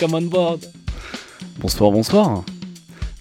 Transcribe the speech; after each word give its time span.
Welcome 0.00 0.24
on 0.24 0.30
board. 0.30 0.60
Bonsoir, 1.58 1.90
bonsoir. 1.90 2.42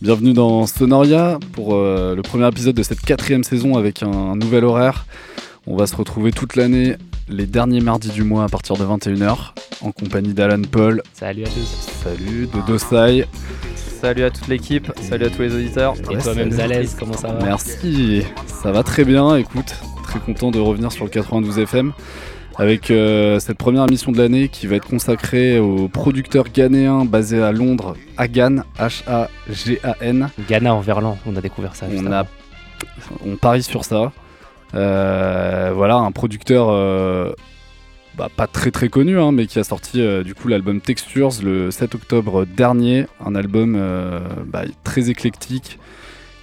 Bienvenue 0.01 0.31
dans 0.31 0.65
Sonoria 0.65 1.37
pour 1.51 1.75
euh, 1.75 2.15
le 2.15 2.21
premier 2.21 2.47
épisode 2.47 2.75
de 2.75 2.83
cette 2.83 3.01
quatrième 3.01 3.43
saison 3.43 3.75
avec 3.75 4.01
un, 4.01 4.37
nouvel 4.37 4.63
horaire. 4.63 5.05
On 5.67 5.75
va 5.75 5.87
se 5.87 5.95
retrouver 5.97 6.31
toute 6.31 6.55
l'année 6.55 6.95
les 7.27 7.47
derniers 7.47 7.81
mardis 7.81 8.11
du 8.11 8.23
mois 8.23 8.45
à 8.45 8.47
partir 8.47 8.77
de 8.77 8.85
21h 8.85 9.51
en 9.81 9.91
compagnie 9.91 10.33
d'Alan 10.33 10.61
Paul. 10.71 11.03
Salut 11.11 11.43
à 11.43 11.47
tous. 11.47 11.89
Salut, 12.01 12.47
de 12.47 12.65
Dosai. 12.65 13.25
Salut 13.75 14.23
à 14.23 14.29
toute 14.29 14.47
l'équipe, 14.47 14.89
salut 15.01 15.25
à 15.25 15.29
tous 15.29 15.41
les 15.41 15.55
auditeurs. 15.55 15.95
Et 16.11 16.17
toi-même 16.17 16.51
Zalez, 16.51 16.87
comment 16.97 17.17
ça 17.17 17.33
va? 17.33 17.43
Merci, 17.43 18.23
ça 18.47 18.71
va 18.71 18.83
très 18.83 19.03
bien, 19.03 19.35
écoute, 19.35 19.75
très 20.03 20.19
content 20.19 20.49
de 20.49 20.59
revenir 20.59 20.93
sur 20.93 21.03
le 21.03 21.09
92 21.09 21.59
FM 21.59 21.91
avec 22.59 22.91
euh, 22.91 23.39
cette 23.39 23.57
première 23.57 23.85
émission 23.85 24.11
de 24.11 24.17
l'année 24.17 24.50
qui 24.50 24.67
va 24.67 24.75
être 24.75 24.88
consacrée 24.88 25.59
au 25.59 25.88
producteur 25.88 26.44
ghanéen 26.53 27.06
basé 27.06 27.41
à 27.41 27.53
Londres, 27.53 27.95
Hagan, 28.17 28.63
H-A-G-A-N. 28.77 30.29
Ghana 30.47 30.75
en 30.75 30.81
verlan, 30.81 31.17
on 31.25 31.38
a 31.38 31.41
découvert 31.41 31.77
ça. 31.77 31.85
On, 31.89 32.11
a, 32.11 32.25
on 33.25 33.38
parie 33.38 33.63
sur 33.63 33.85
ça. 33.85 34.11
Euh, 34.75 35.71
voilà, 35.73 35.95
un 35.95 36.11
producteur 36.11 36.67
euh, 36.69 37.31
bah, 38.17 38.27
pas 38.35 38.45
très 38.45 38.71
très 38.71 38.89
connu, 38.89 39.17
hein, 39.17 39.31
mais 39.31 39.47
qui 39.47 39.57
a 39.57 39.63
sorti 39.63 40.05
du 40.25 40.35
coup 40.35 40.50
l'album 40.50 40.81
Textures 40.81 41.31
le 41.41 41.71
7 41.71 41.95
octobre 41.95 42.45
dernier. 42.45 43.05
Un 43.25 43.35
album 43.35 43.81
bah, 44.47 44.63
très 44.83 45.09
éclectique 45.09 45.79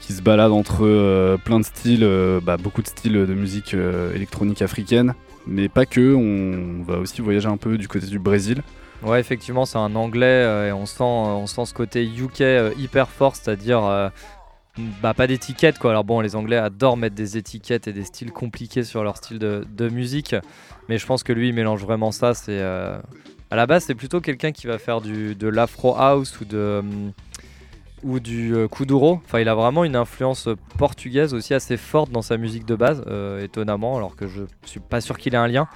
qui 0.00 0.14
se 0.14 0.22
balade 0.22 0.52
entre 0.52 0.86
euh, 0.86 1.36
plein 1.36 1.60
de 1.60 1.64
styles, 1.64 2.08
bah, 2.42 2.56
beaucoup 2.56 2.80
de 2.80 2.86
styles 2.86 3.26
de 3.26 3.34
musique 3.34 3.76
électronique 4.14 4.62
africaine, 4.62 5.14
mais 5.46 5.69
pas 5.69 5.87
que. 5.87 6.14
On 6.14 6.82
va 6.82 6.98
aussi 6.98 7.20
voyager 7.20 7.48
un 7.48 7.56
peu 7.56 7.78
du 7.78 7.88
côté 7.88 8.06
du 8.06 8.19
Brésil. 8.19 8.62
Ouais, 9.02 9.20
effectivement, 9.20 9.66
c'est 9.66 9.78
un 9.78 9.94
anglais 9.94 10.69
et 10.69 10.72
on 10.72 10.87
sent, 10.87 11.02
on 11.02 11.46
sent 11.46 11.66
ce 11.66 11.75
côté 11.75 12.04
UK 12.04 12.43
hyper 12.78 13.08
fort, 13.08 13.37
c'est-à-dire 13.37 14.10
bah, 15.02 15.14
pas 15.14 15.26
d'étiquette 15.26 15.78
quoi. 15.78 15.90
Alors 15.90 16.04
bon, 16.04 16.20
les 16.20 16.37
Anglais 16.37 16.56
adorent 16.56 16.96
mettre 16.96 17.14
des 17.14 17.37
étiquettes 17.37 17.88
et 17.88 17.93
des 17.93 18.04
styles 18.04 18.31
compliqués 18.31 18.84
sur 18.84 19.02
leur 19.02 19.16
style 19.16 19.38
de, 19.38 19.88
musique, 19.88 20.34
mais 20.88 20.98
je 20.98 21.06
pense 21.06 21.22
que 21.22 21.32
lui 21.32 21.48
il 21.48 21.54
mélange 21.54 21.82
vraiment 21.82 22.12
ça. 22.12 22.34
C'est 22.34 22.60
euh... 22.60 22.98
à 23.50 23.56
la 23.56 23.66
base 23.66 23.84
c'est 23.84 23.94
plutôt 23.94 24.20
quelqu'un 24.20 24.52
qui 24.52 24.66
va 24.66 24.78
faire 24.78 25.00
du, 25.00 25.34
de 25.34 25.48
l'afro 25.48 25.96
house 25.96 26.40
ou 26.40 26.44
de 26.44 26.82
ou 28.04 28.20
du 28.20 28.54
euh, 28.54 28.69
kuduro. 28.69 29.20
Enfin, 29.25 29.40
il 29.40 29.48
a 29.48 29.54
vraiment 29.54 29.84
une 29.84 29.96
influence 29.96 30.48
portugaise 30.78 31.34
aussi 31.34 31.54
assez 31.54 31.76
forte 31.76 32.10
dans 32.10 32.22
sa 32.22 32.37
musique 32.37 32.66
de 32.66 32.75
base, 32.76 33.02
euh, 33.06 33.43
étonnamment, 33.43 33.96
alors 33.96 34.16
que 34.16 34.26
je 34.26 34.43
suis 34.64 34.81
pas 34.81 35.00
sûr 35.00 35.16
qu'il 35.19 35.34
ait 35.34 35.38
un 35.38 35.48
lien. 35.48 35.66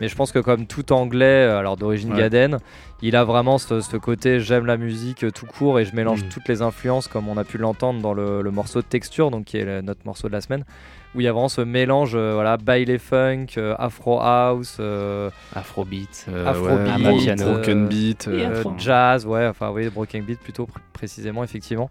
Mais 0.00 0.08
je 0.08 0.16
pense 0.16 0.32
que 0.32 0.40
comme 0.40 0.66
tout 0.66 0.92
anglais, 0.92 1.24
euh, 1.46 1.58
alors 1.58 1.76
d'origine 1.76 2.10
Ouais. 2.12 2.18
gaden, 2.18 2.58
il 3.02 3.14
a 3.14 3.22
vraiment 3.24 3.58
ce, 3.58 3.80
ce 3.80 3.96
côté 3.96 4.40
j'aime 4.40 4.66
la 4.66 4.76
musique 4.76 5.24
tout 5.32 5.46
court 5.46 5.78
et 5.78 5.84
je 5.84 5.94
mélange 5.94 6.22
Mhm. 6.24 6.28
toutes 6.30 6.48
les 6.48 6.62
influences 6.62 7.06
comme 7.06 7.28
on 7.28 7.36
a 7.36 7.44
pu 7.44 7.58
l'entendre 7.58 8.00
dans 8.00 8.12
le, 8.14 8.42
le 8.42 8.50
morceau 8.50 8.80
de 8.80 8.86
texture, 8.86 9.30
donc 9.30 9.44
qui 9.44 9.56
est 9.58 9.64
le- 9.64 9.82
notre 9.82 10.04
morceau 10.04 10.26
de 10.28 10.32
la 10.32 10.40
semaine, 10.40 10.64
où 11.14 11.20
il 11.20 11.24
y 11.24 11.28
a 11.28 11.32
vraiment 11.32 11.48
ce 11.48 11.60
mélange, 11.60 12.12
euh, 12.14 12.32
voilà, 12.34 12.56
baile 12.56 12.98
funk, 12.98 13.46
euh, 13.56 13.74
afro 13.78 14.20
house, 14.20 14.78
euh, 14.80 15.30
Afrobeat. 15.54 16.26
Euh, 16.28 16.46
Afrobeat, 16.46 16.98
broken 17.44 17.88
beat. 17.88 18.28
euh, 18.28 18.32
euh, 18.50 18.62
jazz, 18.78 19.26
ouais, 19.26 19.46
enfin 19.46 19.70
oui, 19.70 19.88
broken 19.90 20.22
beat 20.24 20.40
plutôt 20.40 20.64
pr- 20.64 20.80
précisément, 20.92 21.44
effectivement. 21.44 21.88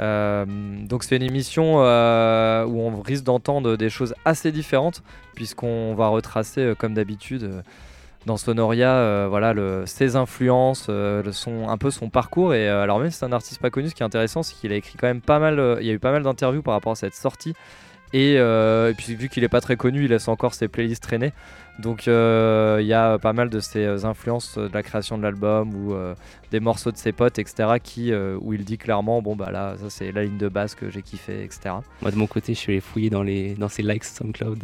Euh, 0.00 0.46
donc 0.88 1.04
c'est 1.04 1.16
une 1.16 1.22
émission 1.22 1.76
euh, 1.82 2.64
où 2.64 2.80
on 2.80 3.02
risque 3.02 3.24
d'entendre 3.24 3.76
des 3.76 3.90
choses 3.90 4.14
assez 4.24 4.50
différentes 4.50 5.02
puisqu'on 5.34 5.94
va 5.94 6.08
retracer 6.08 6.62
euh, 6.62 6.74
comme 6.74 6.94
d'habitude 6.94 7.42
euh, 7.42 7.60
dans 8.24 8.38
Sonoria 8.38 8.90
euh, 8.94 9.26
voilà 9.28 9.52
le, 9.52 9.82
ses 9.84 10.16
influences, 10.16 10.86
euh, 10.88 11.22
le 11.22 11.30
son, 11.32 11.68
un 11.68 11.76
peu 11.76 11.90
son 11.90 12.08
parcours 12.08 12.54
et 12.54 12.70
euh, 12.70 12.82
alors 12.82 13.00
même 13.00 13.10
si 13.10 13.18
c'est 13.18 13.26
un 13.26 13.32
artiste 13.32 13.60
pas 13.60 13.68
connu, 13.68 13.90
ce 13.90 13.94
qui 13.94 14.02
est 14.02 14.06
intéressant 14.06 14.42
c'est 14.42 14.54
qu'il 14.54 14.72
a 14.72 14.76
écrit 14.76 14.94
quand 14.98 15.08
même 15.08 15.20
pas 15.20 15.38
mal, 15.38 15.58
euh, 15.58 15.76
il 15.80 15.86
y 15.86 15.90
a 15.90 15.92
eu 15.92 15.98
pas 15.98 16.10
mal 16.12 16.22
d'interviews 16.22 16.62
par 16.62 16.72
rapport 16.72 16.92
à 16.92 16.96
cette 16.96 17.14
sortie 17.14 17.52
et, 18.12 18.36
euh, 18.38 18.90
et 18.90 18.94
puis 18.94 19.14
vu 19.14 19.28
qu'il 19.28 19.44
est 19.44 19.48
pas 19.48 19.60
très 19.60 19.76
connu, 19.76 20.04
il 20.04 20.10
laisse 20.10 20.28
encore 20.28 20.54
ses 20.54 20.68
playlists 20.68 21.02
traîner. 21.02 21.32
Donc 21.78 22.06
euh, 22.06 22.78
il 22.80 22.86
y 22.86 22.92
a 22.92 23.18
pas 23.18 23.32
mal 23.32 23.48
de 23.48 23.58
ses 23.58 23.84
euh, 23.84 24.04
influences 24.04 24.58
de 24.58 24.70
la 24.72 24.82
création 24.82 25.16
de 25.16 25.22
l'album 25.22 25.74
ou 25.74 25.94
euh, 25.94 26.14
des 26.50 26.60
morceaux 26.60 26.92
de 26.92 26.98
ses 26.98 27.12
potes, 27.12 27.38
etc. 27.38 27.70
Qui, 27.82 28.12
euh, 28.12 28.36
où 28.42 28.52
il 28.52 28.64
dit 28.64 28.76
clairement, 28.76 29.22
bon 29.22 29.36
bah 29.36 29.50
là, 29.50 29.74
ça 29.80 29.88
c'est 29.88 30.12
la 30.12 30.24
ligne 30.24 30.36
de 30.36 30.48
base 30.48 30.74
que 30.74 30.90
j'ai 30.90 31.00
kiffé, 31.00 31.42
etc. 31.42 31.76
Moi 32.02 32.10
de 32.10 32.16
mon 32.16 32.26
côté, 32.26 32.52
je 32.52 32.58
suis 32.58 32.72
allé 32.72 32.80
fouiller 32.82 33.08
dans, 33.08 33.22
les, 33.22 33.54
dans 33.54 33.68
ses 33.68 33.82
likes 33.82 34.04
SoundCloud 34.04 34.62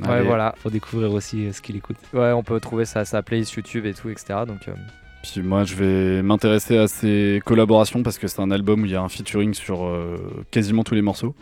Ouais, 0.00 0.08
allez. 0.08 0.26
voilà. 0.26 0.54
pour 0.62 0.70
découvrir 0.70 1.12
aussi 1.12 1.46
euh, 1.46 1.52
ce 1.52 1.60
qu'il 1.60 1.76
écoute. 1.76 1.96
Ouais, 2.14 2.32
on 2.32 2.42
peut 2.42 2.58
trouver 2.58 2.84
sa, 2.86 3.04
sa 3.04 3.22
playlist 3.22 3.52
YouTube 3.52 3.84
et 3.86 3.92
tout, 3.94 4.08
etc. 4.08 4.40
Donc 4.46 4.66
euh, 4.66 4.72
Puis 5.22 5.42
moi, 5.42 5.62
je 5.64 5.74
vais 5.76 6.22
m'intéresser 6.22 6.78
à 6.78 6.88
ces 6.88 7.40
collaborations 7.44 8.02
parce 8.02 8.18
que 8.18 8.26
c'est 8.26 8.40
un 8.40 8.50
album 8.50 8.82
où 8.82 8.86
il 8.86 8.92
y 8.92 8.96
a 8.96 9.02
un 9.02 9.08
featuring 9.10 9.52
sur 9.54 9.84
euh, 9.84 10.16
quasiment 10.50 10.82
tous 10.84 10.94
les 10.94 11.02
morceaux, 11.02 11.34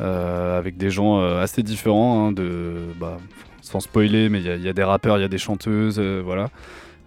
avec 0.00 0.76
des 0.76 0.90
gens 0.90 1.20
euh, 1.20 1.40
assez 1.42 1.62
différents, 1.62 2.28
hein, 2.28 2.32
de, 2.32 2.74
bah, 2.98 3.16
sans 3.62 3.80
spoiler, 3.80 4.28
mais 4.28 4.40
il 4.40 4.46
y, 4.46 4.50
a- 4.50 4.56
il 4.56 4.62
y 4.62 4.68
a 4.68 4.72
des 4.72 4.84
rappeurs, 4.84 5.18
il 5.18 5.22
y 5.22 5.24
a 5.24 5.28
des 5.28 5.38
chanteuses, 5.38 5.98
euh, 5.98 6.20
voilà. 6.24 6.48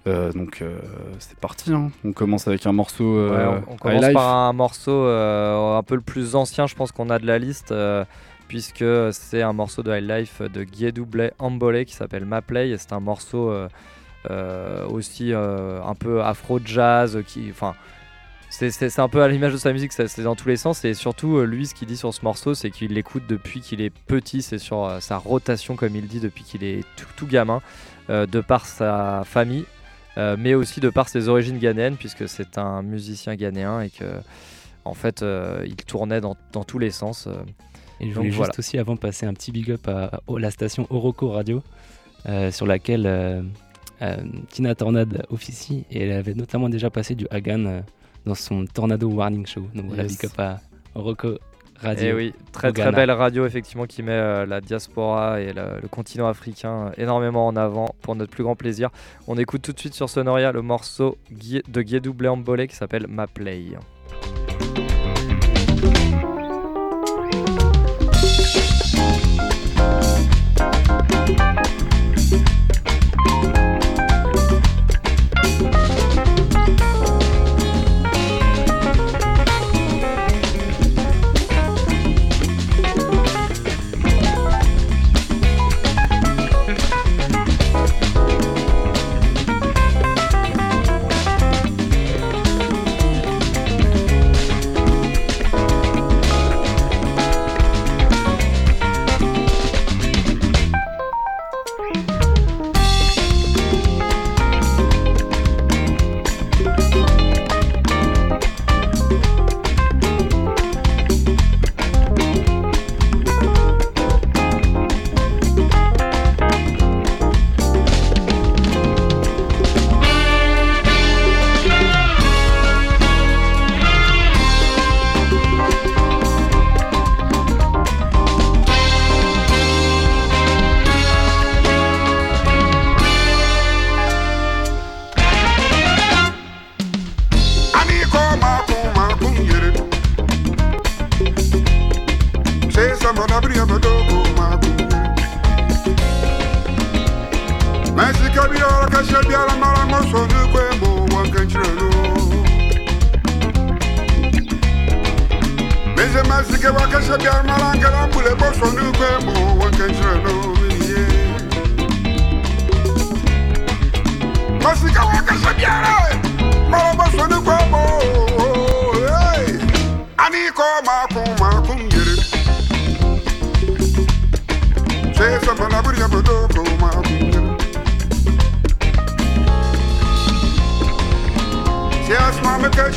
Euh, 0.07 0.31
donc 0.31 0.61
euh, 0.61 0.79
c'est 1.19 1.37
parti, 1.37 1.73
hein. 1.73 1.91
on 2.05 2.13
commence 2.13 2.47
avec 2.47 2.65
un 2.65 2.71
morceau. 2.71 3.03
ouais, 3.29 3.35
euh, 3.35 3.59
on, 3.67 3.73
on 3.73 3.75
commence 3.75 4.13
par 4.13 4.35
un 4.35 4.53
morceau 4.53 4.91
euh, 4.93 5.77
un 5.77 5.83
peu 5.83 5.95
le 5.95 6.01
plus 6.01 6.35
ancien, 6.35 6.65
je 6.65 6.75
pense 6.75 6.93
qu'on 6.93 7.09
a 7.09 7.19
de 7.19 7.25
la 7.27 7.37
liste. 7.39 7.71
euh, 7.71 8.05
Puisque 8.47 8.85
c'est 9.11 9.41
un 9.41 9.51
morceau 9.51 9.83
de 9.83 9.91
High 9.93 10.09
Life 10.09 10.41
de 10.41 10.63
Guédoublé 10.63 11.31
Ambole 11.37 11.83
qui 11.83 11.93
s'appelle 11.93 12.23
Ma 12.23 12.41
Play. 12.41 12.69
et 12.69 12.77
C'est 12.77 12.93
un 12.93 13.01
morceau 13.01 13.51
euh, 13.51 13.67
euh, 14.31 14.87
aussi 14.87 15.33
euh, 15.33 15.81
un 15.83 15.95
peu 15.95 16.21
afro-jazz. 16.23 17.21
qui, 17.27 17.47
Enfin, 17.51 17.75
c'est- 18.71 18.99
un 18.99 19.07
peu 19.09 19.21
à 19.21 19.27
l'image 19.27 19.53
de 19.53 19.57
sa 19.57 19.71
musique, 19.73 19.91
c'est 19.93 20.21
dans 20.21 20.35
tous 20.35 20.47
les 20.49 20.57
sens. 20.57 20.83
Et 20.85 20.93
surtout, 20.93 21.37
euh, 21.37 21.45
lui, 21.45 21.67
ce 21.67 21.75
qu'il 21.75 21.87
dit 21.87 21.97
sur 21.97 22.13
ce 22.13 22.23
morceau, 22.23 22.53
c'est 22.55 22.71
qu'il 22.71 22.93
l'écoute 22.93 23.23
depuis 23.27 23.61
qu'il 23.61 23.81
est 23.81 23.89
petit. 23.89 24.41
C'est 24.41 24.57
sur 24.57 24.85
euh, 24.85 24.99
sa 24.99 25.17
rotation, 25.17 25.75
comme 25.75 25.95
il 25.95 26.07
dit, 26.07 26.19
depuis 26.19 26.43
qu'il 26.43 26.63
est 26.63 26.83
tout, 26.95 27.05
tout 27.15 27.27
gamin, 27.27 27.61
euh, 28.09 28.25
de 28.25 28.41
par 28.41 28.65
sa 28.65 29.23
famille, 29.25 29.65
euh, 30.17 30.35
mais 30.39 30.53
aussi 30.55 30.79
de 30.79 30.89
par 30.89 31.07
ses 31.09 31.27
origines 31.27 31.59
ghanéennes, 31.59 31.97
puisque 31.97 32.27
c'est 32.27 32.57
un 32.57 32.81
musicien 32.81 33.35
ghanéen 33.35 33.81
et 33.81 33.89
que, 33.89 34.05
en 34.85 34.93
fait, 34.93 35.23
il 35.65 35.75
tournait 35.75 36.21
dans, 36.21 36.35
dans 36.53 36.63
tous 36.63 36.79
les 36.79 36.91
sens. 36.91 37.27
Et 37.99 38.05
je 38.05 38.07
Donc 38.07 38.15
voulais 38.15 38.25
juste 38.29 38.37
voilà. 38.37 38.53
aussi 38.57 38.77
avant 38.77 38.95
passer 38.95 39.25
un 39.25 39.33
petit 39.33 39.51
big 39.51 39.69
up 39.71 39.87
à, 39.87 40.05
à 40.05 40.39
la 40.39 40.49
station 40.51 40.87
Oroco 40.89 41.29
Radio, 41.31 41.61
sur 42.51 42.65
laquelle 42.65 43.43
Tina 44.49 44.75
Tornade 44.75 45.25
officie, 45.29 45.85
et 45.91 46.03
elle 46.03 46.13
avait 46.13 46.33
notamment 46.35 46.69
déjà 46.69 46.89
passé 46.89 47.15
du 47.15 47.27
Hagan 47.31 47.81
dans 48.27 48.35
son 48.35 48.65
Tornado 48.65 49.07
Warning 49.09 49.45
Show. 49.45 49.61
Donc 49.73 49.85
voilà, 49.87 50.03
Yes. 50.03 50.17
big 50.17 50.25
up 50.25 50.39
à 50.39 50.59
Oroco 50.95 51.37
Radio. 51.79 52.05
Et 52.07 52.13
oui, 52.13 52.33
très 52.51 52.71
très 52.73 52.91
belle 52.91 53.11
radio 53.11 53.45
effectivement 53.45 53.85
qui 53.85 54.01
met 54.01 54.11
euh, 54.11 54.45
la 54.47 54.61
diaspora 54.61 55.39
et 55.41 55.53
le, 55.53 55.79
le 55.81 55.87
continent 55.87 56.27
africain 56.27 56.91
énormément 56.97 57.45
en 57.47 57.55
avant 57.55 57.89
pour 58.01 58.15
notre 58.15 58.31
plus 58.31 58.43
grand 58.43 58.55
plaisir. 58.55 58.89
On 59.27 59.37
écoute 59.37 59.61
tout 59.61 59.73
de 59.73 59.79
suite 59.79 59.93
sur 59.93 60.09
Sonoria 60.09 60.51
le 60.51 60.61
morceau 60.63 61.17
de 61.31 61.81
Guédou 61.81 62.13
Bléambolé 62.13 62.67
qui 62.67 62.75
s'appelle 62.75 63.05
Ma 63.07 63.27
Play. 63.27 63.75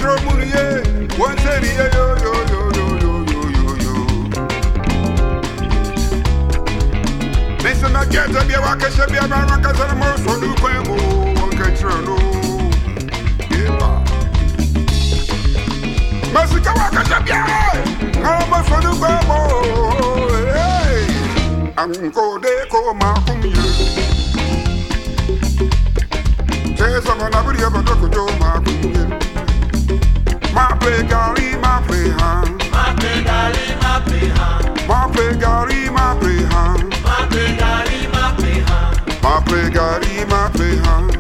Jiro 0.00 0.16
one 1.19 1.37
thirty, 1.37 1.69
yo, 1.76 1.85
yo, 1.92 2.16
yo, 2.16 2.33
yo, 2.49 2.61
yo, 2.73 3.21
yo, 3.28 3.42
yo, 3.52 3.64
yo. 3.85 3.92
Listen, 7.62 7.92
I 7.95 8.07
can't 8.07 8.33
tell 8.33 8.49
you, 8.49 8.57
I 8.57 8.76
can't 8.80 8.95
tell 8.95 9.11
you, 9.12 9.19
I'm 9.19 9.28
not 9.28 9.62
going 9.62 9.76
to 9.76 9.95
most 9.95 10.25
of 10.26 10.40
the 10.40 10.47
sonu 10.49 10.54
kwemo, 10.57 10.97
hey, 20.54 21.04
angode 21.76 22.52
koma 22.71 23.11
kumye. 23.26 23.52
Tell 26.75 27.02
someone 27.02 27.35
I 27.35 27.37
would 27.45 27.61
ever 27.61 27.83
talk. 27.83 29.29
Mape 30.61 30.93
gari, 31.11 31.57
mape 31.62 32.00
han. 32.21 32.59
Mape 32.75 33.12
gari, 33.29 33.67
mape 33.83 34.19
han. 34.37 34.62
Mape 34.90 35.26
gari, 35.43 35.81
mape 35.97 36.33
han. 36.52 36.81
Mape 37.07 37.45
gari, 37.61 38.00
mape 38.14 38.52
han. 38.69 38.93
Mape 39.25 39.61
gari, 39.76 40.14
mape 40.33 40.69
han. 40.85 41.19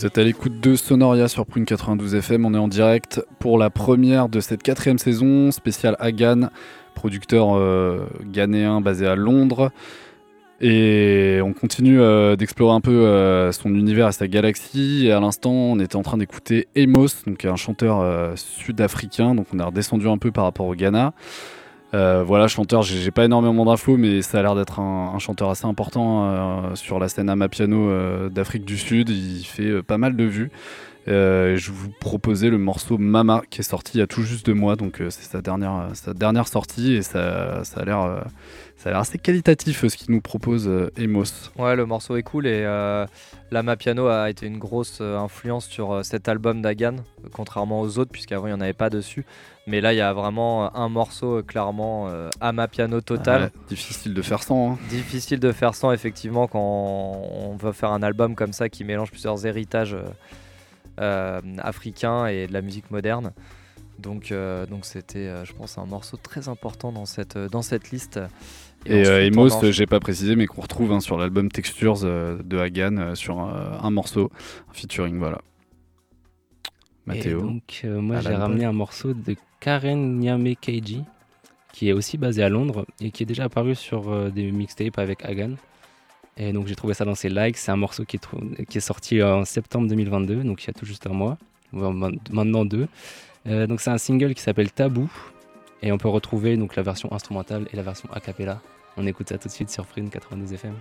Vous 0.00 0.06
êtes 0.06 0.16
à 0.16 0.24
l'écoute 0.24 0.60
de 0.60 0.76
Sonoria 0.76 1.28
sur 1.28 1.44
Prune 1.44 1.66
92 1.66 2.14
FM. 2.14 2.46
On 2.46 2.54
est 2.54 2.58
en 2.58 2.68
direct 2.68 3.20
pour 3.38 3.58
la 3.58 3.68
première 3.68 4.30
de 4.30 4.40
cette 4.40 4.62
quatrième 4.62 4.96
saison 4.96 5.50
spéciale 5.50 5.94
Hagan, 6.00 6.48
producteur 6.94 7.54
euh, 7.54 8.06
ghanéen 8.24 8.80
basé 8.80 9.06
à 9.06 9.14
Londres. 9.14 9.70
Et 10.62 11.40
on 11.44 11.52
continue 11.52 12.00
euh, 12.00 12.34
d'explorer 12.34 12.74
un 12.74 12.80
peu 12.80 12.92
euh, 12.92 13.52
son 13.52 13.74
univers 13.74 14.08
et 14.08 14.12
sa 14.12 14.26
galaxie. 14.26 15.04
Et 15.04 15.12
à 15.12 15.20
l'instant, 15.20 15.52
on 15.52 15.78
était 15.78 15.96
en 15.96 16.02
train 16.02 16.16
d'écouter 16.16 16.66
Amos, 16.74 17.08
donc 17.26 17.44
un 17.44 17.56
chanteur 17.56 18.32
sud-africain. 18.38 19.34
Donc 19.34 19.48
on 19.52 19.58
a 19.58 19.66
redescendu 19.66 20.08
un 20.08 20.16
peu 20.16 20.32
par 20.32 20.44
rapport 20.44 20.66
au 20.66 20.74
Ghana. 20.74 21.12
Euh, 21.92 22.22
voilà, 22.24 22.46
chanteur, 22.46 22.82
j'ai 22.82 23.10
pas 23.10 23.24
énormément 23.24 23.64
d'infos, 23.64 23.96
mais 23.96 24.22
ça 24.22 24.38
a 24.38 24.42
l'air 24.42 24.54
d'être 24.54 24.78
un, 24.78 25.12
un 25.14 25.18
chanteur 25.18 25.50
assez 25.50 25.66
important 25.66 26.24
euh, 26.24 26.74
sur 26.76 27.00
la 27.00 27.08
scène 27.08 27.28
Amapiano 27.28 27.90
euh, 27.90 28.28
d'Afrique 28.28 28.64
du 28.64 28.78
Sud. 28.78 29.08
Il 29.08 29.44
fait 29.44 29.64
euh, 29.64 29.82
pas 29.82 29.98
mal 29.98 30.14
de 30.16 30.24
vues. 30.24 30.50
Euh, 31.10 31.56
je 31.56 31.72
vous 31.72 31.90
proposais 31.90 32.50
le 32.50 32.58
morceau 32.58 32.96
Mama 32.96 33.42
qui 33.50 33.60
est 33.60 33.64
sorti 33.64 33.96
il 33.98 34.00
y 34.00 34.02
a 34.02 34.06
tout 34.06 34.22
juste 34.22 34.46
deux 34.46 34.54
mois, 34.54 34.76
donc 34.76 35.00
euh, 35.00 35.10
c'est 35.10 35.24
sa 35.24 35.42
dernière, 35.42 35.88
sa 35.94 36.14
dernière 36.14 36.46
sortie 36.46 36.92
et 36.94 37.02
ça, 37.02 37.64
ça 37.64 37.80
a 37.80 37.84
l'air 37.84 38.00
euh, 38.02 38.20
assez 38.84 39.18
qualitatif 39.18 39.82
euh, 39.82 39.88
ce 39.88 39.96
qu'il 39.96 40.14
nous 40.14 40.20
propose 40.20 40.68
euh, 40.68 40.92
Emos. 40.96 41.24
Ouais, 41.58 41.74
le 41.74 41.84
morceau 41.84 42.16
est 42.16 42.22
cool 42.22 42.46
et 42.46 42.62
euh, 42.64 43.06
Lama 43.50 43.74
Piano 43.76 44.06
a 44.06 44.30
été 44.30 44.46
une 44.46 44.58
grosse 44.58 44.98
euh, 45.00 45.18
influence 45.18 45.66
sur 45.66 45.90
euh, 45.92 46.02
cet 46.04 46.28
album 46.28 46.62
d'Agan, 46.62 46.96
euh, 47.24 47.28
contrairement 47.32 47.80
aux 47.80 47.98
autres, 47.98 48.12
puisqu'avant 48.12 48.46
il 48.46 48.50
n'y 48.50 48.56
en 48.56 48.60
avait 48.60 48.72
pas 48.72 48.88
dessus. 48.90 49.24
Mais 49.66 49.80
là, 49.80 49.92
il 49.92 49.96
y 49.96 50.00
a 50.00 50.12
vraiment 50.12 50.66
euh, 50.66 50.68
un 50.74 50.88
morceau 50.88 51.38
euh, 51.38 51.42
clairement 51.42 52.08
euh, 52.08 52.30
Ama 52.40 52.68
Piano 52.68 53.00
total. 53.00 53.42
Ouais, 53.42 53.50
difficile 53.68 54.14
de 54.14 54.22
faire 54.22 54.44
sans. 54.44 54.72
hein. 54.74 54.78
Difficile 54.88 55.40
de 55.40 55.50
faire 55.50 55.74
sans, 55.74 55.90
effectivement, 55.90 56.46
quand 56.46 56.60
on 56.60 57.56
veut 57.56 57.72
faire 57.72 57.90
un 57.90 58.02
album 58.04 58.36
comme 58.36 58.52
ça 58.52 58.68
qui 58.68 58.84
mélange 58.84 59.10
plusieurs 59.10 59.44
héritages 59.44 59.96
euh, 61.00 61.40
africains 61.58 62.26
et 62.26 62.46
de 62.46 62.52
la 62.52 62.62
musique 62.62 62.90
moderne. 62.90 63.32
Donc, 63.98 64.32
euh, 64.32 64.66
donc 64.66 64.86
c'était, 64.86 65.28
euh, 65.28 65.44
je 65.44 65.52
pense, 65.52 65.76
un 65.76 65.84
morceau 65.84 66.16
très 66.16 66.48
important 66.48 66.90
dans 66.92 67.06
cette, 67.06 67.36
dans 67.36 67.62
cette 67.62 67.90
liste. 67.90 68.18
Et 68.86 69.02
ensuite, 69.02 69.34
Emos, 69.34 69.64
euh, 69.64 69.72
j'ai 69.72 69.86
pas 69.86 70.00
précisé, 70.00 70.36
mais 70.36 70.46
qu'on 70.46 70.62
retrouve 70.62 70.92
hein, 70.92 71.00
sur 71.00 71.18
l'album 71.18 71.50
Textures 71.50 72.00
euh, 72.04 72.38
de 72.42 72.56
Hagan 72.56 72.96
euh, 72.96 73.14
sur 73.14 73.40
euh, 73.40 73.76
un 73.82 73.90
morceau, 73.90 74.30
un 74.70 74.72
featuring, 74.72 75.18
voilà. 75.18 75.42
Mathéo. 77.04 77.40
Et 77.40 77.42
donc, 77.42 77.80
euh, 77.84 78.00
moi, 78.00 78.20
j'ai 78.20 78.34
ramené 78.34 78.64
un 78.64 78.72
morceau 78.72 79.12
de 79.12 79.36
Karen 79.60 80.18
Nyame 80.18 80.56
Keiji, 80.56 81.04
qui 81.74 81.90
est 81.90 81.92
aussi 81.92 82.16
basé 82.16 82.42
à 82.42 82.48
Londres 82.48 82.86
et 83.00 83.10
qui 83.10 83.24
est 83.24 83.26
déjà 83.26 83.44
apparu 83.44 83.74
sur 83.74 84.10
euh, 84.10 84.30
des 84.30 84.50
mixtapes 84.50 84.98
avec 84.98 85.24
Hagan. 85.26 85.56
Et 86.36 86.52
donc, 86.52 86.66
j'ai 86.66 86.76
trouvé 86.76 86.94
ça 86.94 87.04
dans 87.04 87.14
ses 87.14 87.28
likes. 87.28 87.56
C'est 87.56 87.70
un 87.70 87.76
morceau 87.76 88.04
qui 88.04 88.18
est, 88.18 88.80
sorti 88.80 89.22
en 89.22 89.44
septembre 89.44 89.88
2022, 89.88 90.42
donc 90.44 90.64
il 90.64 90.68
y 90.68 90.70
a 90.70 90.72
tout 90.72 90.86
juste 90.86 91.06
un 91.06 91.12
mois, 91.12 91.38
maintenant 91.72 92.64
deux. 92.64 92.88
Euh, 93.46 93.66
donc, 93.66 93.80
c'est 93.80 93.90
un 93.90 93.98
single 93.98 94.34
qui 94.34 94.42
s'appelle 94.42 94.70
Tabou. 94.70 95.10
Et 95.82 95.92
on 95.92 95.98
peut 95.98 96.08
retrouver 96.08 96.56
donc 96.56 96.76
la 96.76 96.82
version 96.82 97.10
instrumentale 97.12 97.66
et 97.72 97.76
la 97.76 97.82
version 97.82 98.08
a 98.12 98.20
cappella. 98.20 98.60
On 98.96 99.06
écoute 99.06 99.30
ça 99.30 99.38
tout 99.38 99.48
de 99.48 99.52
suite 99.52 99.70
sur 99.70 99.86
Free 99.86 100.04
92 100.08 100.52
FM. 100.52 100.74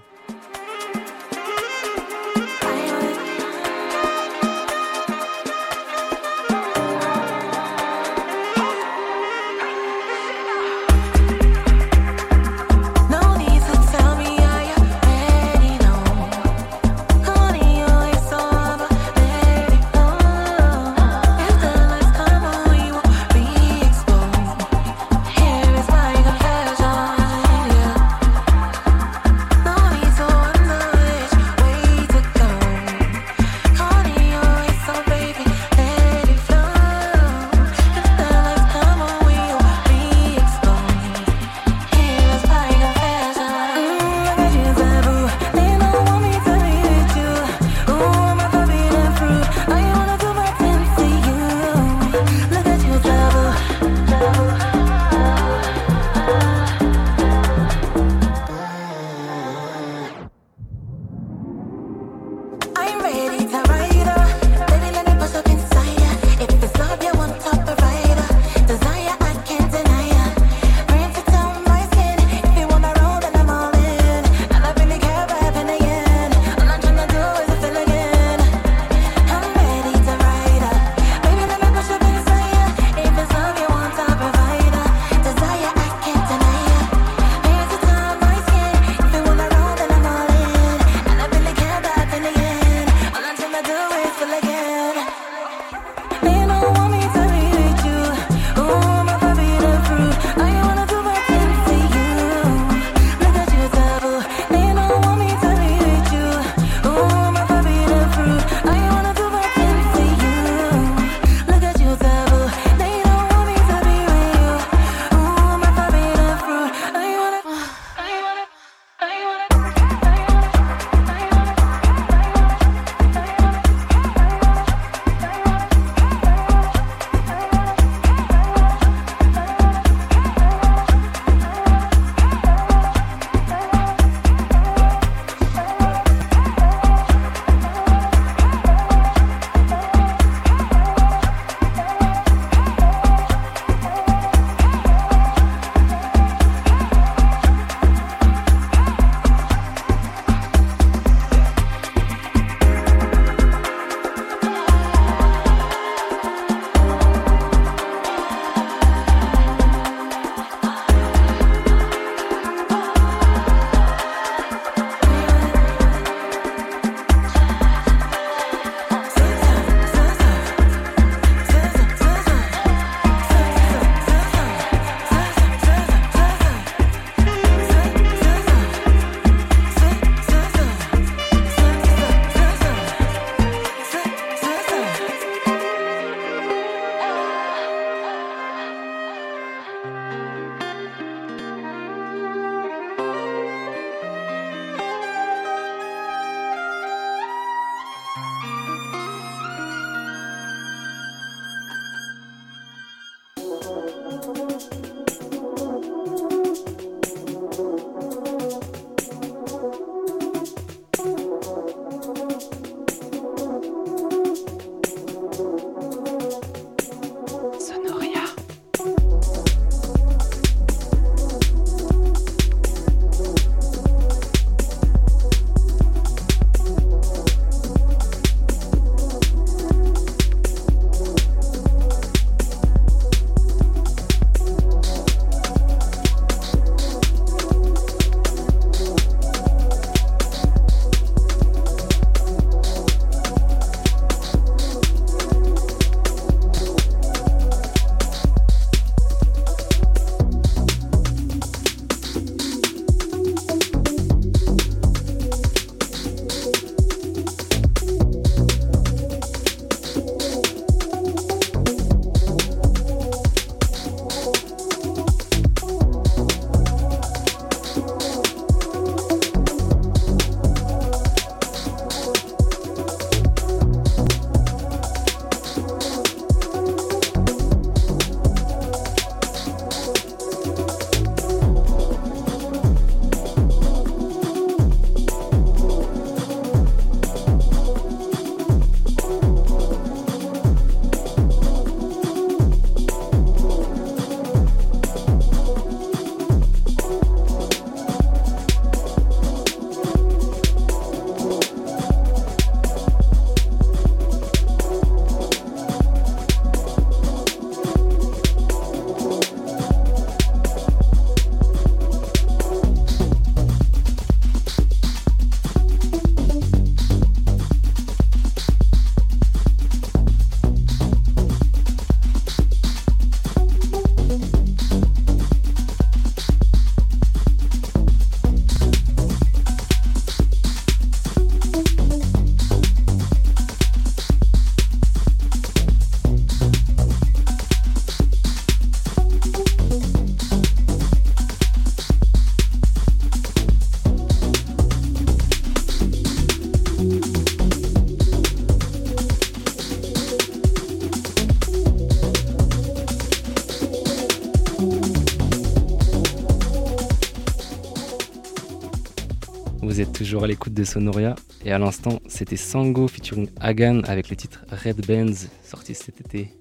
Sonoria 360.66 361.16
et 361.46 361.52
à 361.52 361.60
l'instant 361.60 362.00
c'était 362.08 362.38
Sango 362.38 362.88
featuring 362.88 363.28
Hagan 363.40 363.82
avec 363.88 364.10
le 364.10 364.16
titre 364.16 364.46
Red 364.52 364.86
Bands 364.86 365.28
sorti 365.44 365.76
cet 365.76 366.00
été. 366.02 366.32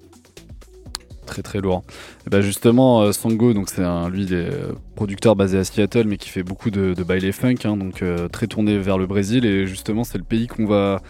Très 1.28 1.42
très 1.42 1.61
lourd. 1.61 1.85
Bah 2.31 2.40
justement, 2.40 3.02
euh, 3.02 3.12
Sango, 3.12 3.52
donc 3.52 3.68
c'est 3.68 3.85
un, 3.85 4.09
lui, 4.09 4.24
est 4.24 4.33
euh, 4.33 4.72
producteur 4.96 5.37
basé 5.37 5.59
à 5.59 5.64
Seattle, 5.64 6.04
mais 6.07 6.16
qui 6.16 6.31
fait 6.31 6.42
beaucoup 6.42 6.70
de, 6.70 6.94
de 6.94 7.02
baile 7.04 7.31
funk, 7.35 7.57
hein, 7.64 7.76
donc 7.76 8.00
euh, 8.00 8.28
très 8.28 8.46
tourné 8.46 8.78
vers 8.78 8.96
le 8.96 9.07
Brésil. 9.07 9.44
Et 9.44 9.66
justement, 9.66 10.04
c'est 10.04 10.16
le 10.16 10.24
pays 10.24 10.46
qu'on 10.46 10.64
va 10.64 11.02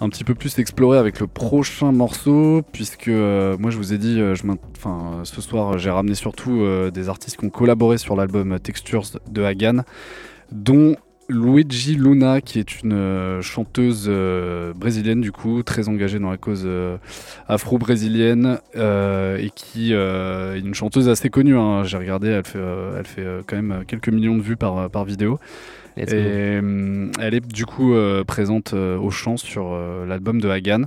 un 0.00 0.08
petit 0.08 0.24
peu 0.24 0.34
plus 0.34 0.58
explorer 0.58 0.96
avec 0.96 1.20
le 1.20 1.26
prochain 1.26 1.92
morceau, 1.92 2.62
puisque 2.72 3.08
moi 3.08 3.70
je 3.70 3.76
vous 3.76 3.92
ai 3.92 3.98
dit, 3.98 4.20
enfin, 4.76 5.20
ce 5.22 5.40
soir 5.40 5.78
j'ai 5.78 5.90
ramené 5.90 6.14
surtout 6.14 6.66
des 6.92 7.08
artistes 7.08 7.38
qui 7.38 7.46
ont 7.46 7.50
collaboré 7.50 7.96
sur 7.96 8.16
l'album 8.16 8.58
Textures 8.58 9.04
de 9.30 9.42
Hagan, 9.44 9.84
dont 10.50 10.96
Luigi 11.28 11.94
Luna, 11.94 12.40
qui 12.40 12.58
est 12.58 12.82
une 12.82 12.92
euh, 12.92 13.42
chanteuse 13.42 14.06
euh, 14.08 14.72
brésilienne 14.74 15.20
du 15.20 15.32
coup, 15.32 15.62
très 15.62 15.88
engagée 15.88 16.18
dans 16.18 16.30
la 16.30 16.36
cause 16.36 16.64
euh, 16.66 16.98
afro-brésilienne 17.48 18.58
et 18.74 19.50
qui 19.54 19.92
est 19.92 20.60
une 20.60 20.74
chanteuse 20.74 21.08
assez 21.08 21.30
connue. 21.30 21.56
hein. 21.56 21.84
J'ai 21.84 21.96
regardé, 21.96 22.28
elle 22.28 22.44
fait, 22.44 22.58
elle 22.98 23.06
fait 23.06 23.26
quand 23.46 23.56
même 23.56 23.84
quelques 23.86 24.08
millions 24.08 24.36
de 24.36 24.42
vues 24.42 24.56
par, 24.56 24.90
par 24.90 25.04
vidéo. 25.04 25.38
Let's 25.96 26.12
et 26.12 26.60
go. 26.60 27.12
elle 27.20 27.34
est 27.34 27.46
du 27.46 27.66
coup 27.66 27.94
présente 28.26 28.72
au 28.72 29.10
chant 29.10 29.36
sur 29.36 29.76
l'album 30.06 30.40
de 30.40 30.48
Hagan. 30.48 30.82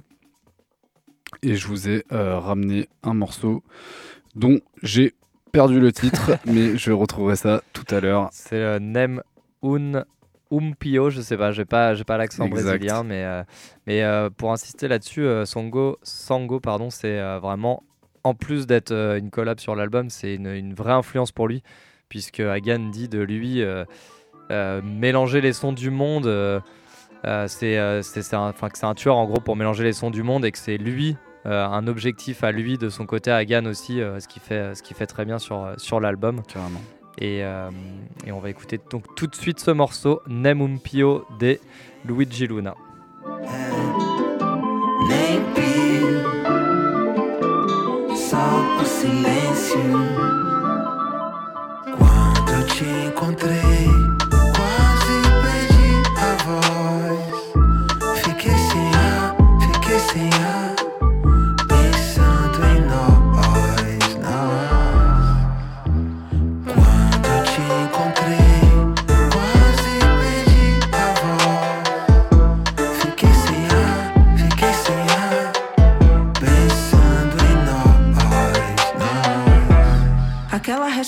Et 1.44 1.56
je 1.56 1.68
vous 1.68 1.90
ai 1.90 2.04
ramené 2.12 2.88
un 3.04 3.14
morceau 3.14 3.64
dont 4.36 4.60
j'ai 4.84 5.14
perdu 5.52 5.80
le 5.80 5.92
titre, 5.92 6.32
mais 6.46 6.78
je 6.78 6.92
retrouverai 6.92 7.36
ça 7.36 7.64
tout 7.74 7.86
à 7.90 8.00
l'heure. 8.00 8.30
C'est 8.32 8.80
Nem 8.80 9.22
Un 9.64 10.04
Umpio, 10.52 11.10
je 11.10 11.22
sais 11.22 11.38
pas, 11.38 11.52
j'ai 11.52 11.66
pas, 11.66 11.94
j'ai 11.94 12.04
pas 12.04 12.18
l'accent 12.18 12.48
brésilien, 12.48 13.04
mais, 13.04 13.24
euh, 13.24 13.44
mais 13.86 14.04
euh, 14.04 14.30
pour 14.30 14.52
insister 14.52 14.88
là-dessus, 14.88 15.22
euh, 15.26 15.46
Sango, 15.46 15.98
Sango, 16.04 16.60
pardon, 16.60 16.90
c'est 16.90 17.20
euh, 17.20 17.40
vraiment, 17.40 17.84
en 18.24 18.34
plus 18.34 18.68
d'être 18.68 18.92
une 18.94 19.30
collab 19.30 19.60
sur 19.60 19.76
l'album, 19.76 20.10
c'est 20.10 20.36
une, 20.36 20.48
une 20.48 20.74
vraie 20.74 20.94
influence 20.94 21.32
pour 21.32 21.48
lui, 21.48 21.64
puisque 22.10 22.40
Hagan 22.40 22.90
dit 22.90 23.08
de 23.08 23.20
lui 23.20 23.64
mélanger 24.50 25.42
les 25.42 25.54
sons 25.54 25.74
du 25.74 25.90
monde, 25.90 26.26
c'est, 27.48 28.02
c'est, 28.04 28.34
un, 28.34 28.50
enfin, 28.50 28.70
que 28.70 28.78
c'est 28.78 28.86
un 28.86 28.96
tueur 28.96 29.18
en 29.18 29.26
gros 29.26 29.42
pour 29.42 29.56
mélanger 29.56 29.84
les 29.84 29.94
sons 29.94 30.12
du 30.12 30.24
monde 30.24 30.46
et 30.46 30.52
que 30.52 30.58
c'est 30.58 30.78
lui. 30.78 31.16
un 31.46 31.88
objectif 31.88 32.44
à 32.44 32.52
lui 32.52 32.78
de 32.78 32.90
son 32.90 33.06
côté 33.06 33.32
Hagan 33.32 33.66
aussi 33.66 34.00
ce 34.00 34.28
qui 34.28 34.40
fait 34.42 34.76
ce 34.76 34.84
qui 34.84 34.94
fait 34.94 35.08
très 35.08 35.24
bien 35.24 35.40
sur, 35.40 35.74
sur 35.78 36.02
l'album 36.02 36.42
Carrément. 36.48 36.82
Et, 37.18 37.44
euh, 37.44 37.70
et 38.26 38.32
on 38.32 38.40
va 38.40 38.50
écouter 38.50 38.80
donc 38.90 39.16
tout 39.16 39.28
de 39.28 39.36
suite 39.36 39.60
ce 39.60 39.72
morceau, 39.72 40.22
Nem 40.28 40.62
un 40.62 40.78
Pio 40.78 41.26
de 41.40 41.60
Luigi 42.06 42.48
Luna. 42.48 42.76
encontrei, 53.28 53.97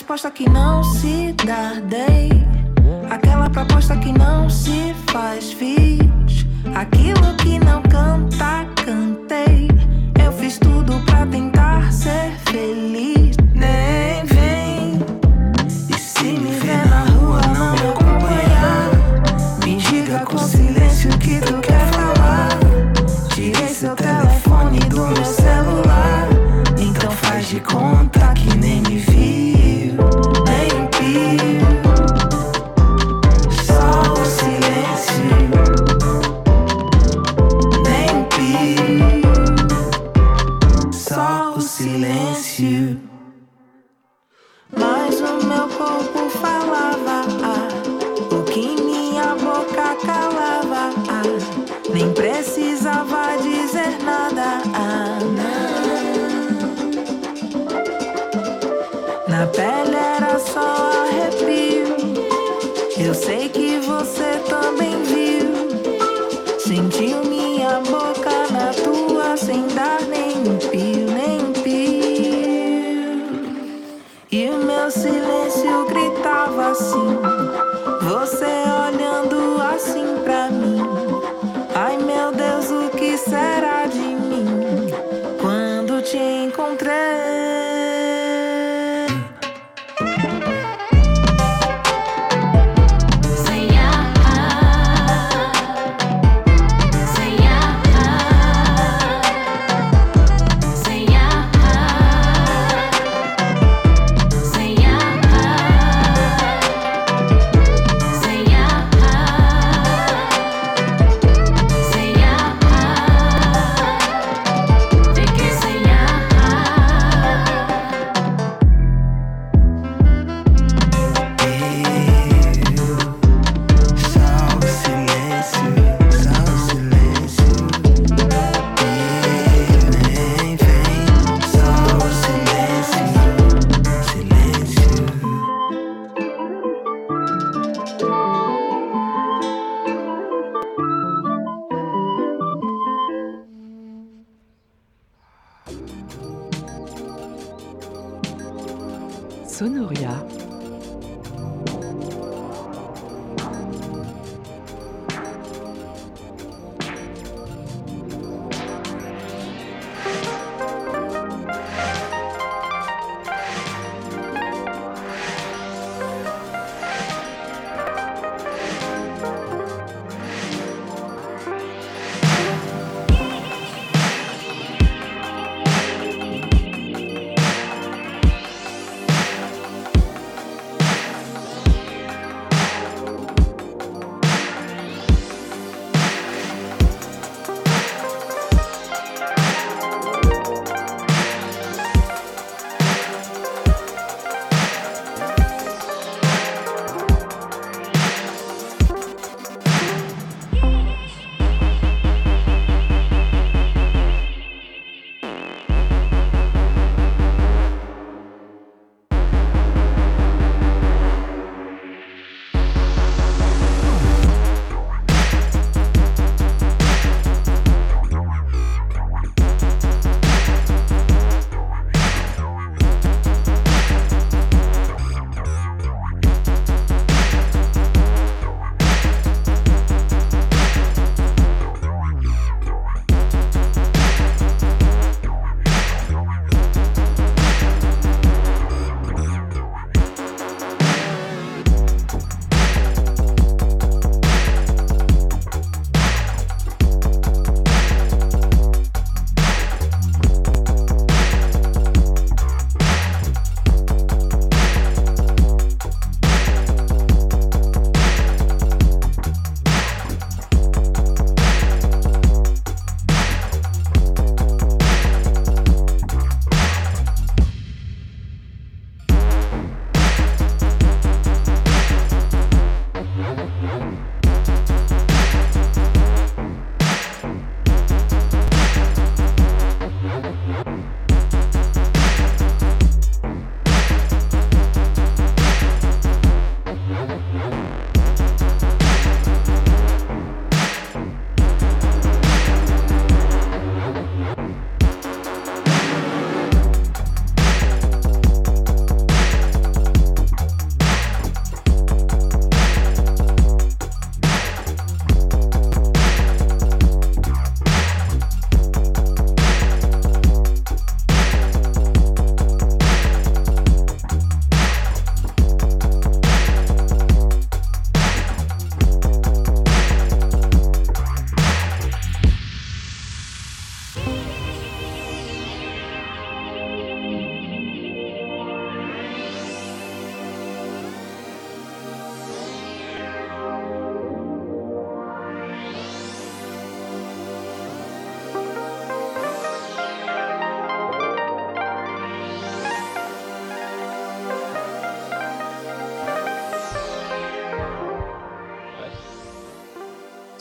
resposta 0.10 0.32
que 0.32 0.50
não 0.50 0.84
se 0.84 1.36
dá, 1.46 1.74
dei. 1.88 2.32
Aquela 3.12 3.48
proposta 3.48 3.96
que 3.96 4.12
não 4.12 4.50
se 4.50 4.96
faz, 5.12 5.54
fiz. 5.54 6.48
Aquilo 6.74 7.36
que 7.36 7.60
não 7.60 7.80
canta, 7.84 8.66
cantei. 8.84 9.68
Eu 10.20 10.32
fiz 10.32 10.58
tudo 10.58 11.00
pra 11.06 11.28
tentar 11.28 11.94
ser 11.94 12.32
feliz. 12.48 13.38
Nem 13.54 13.99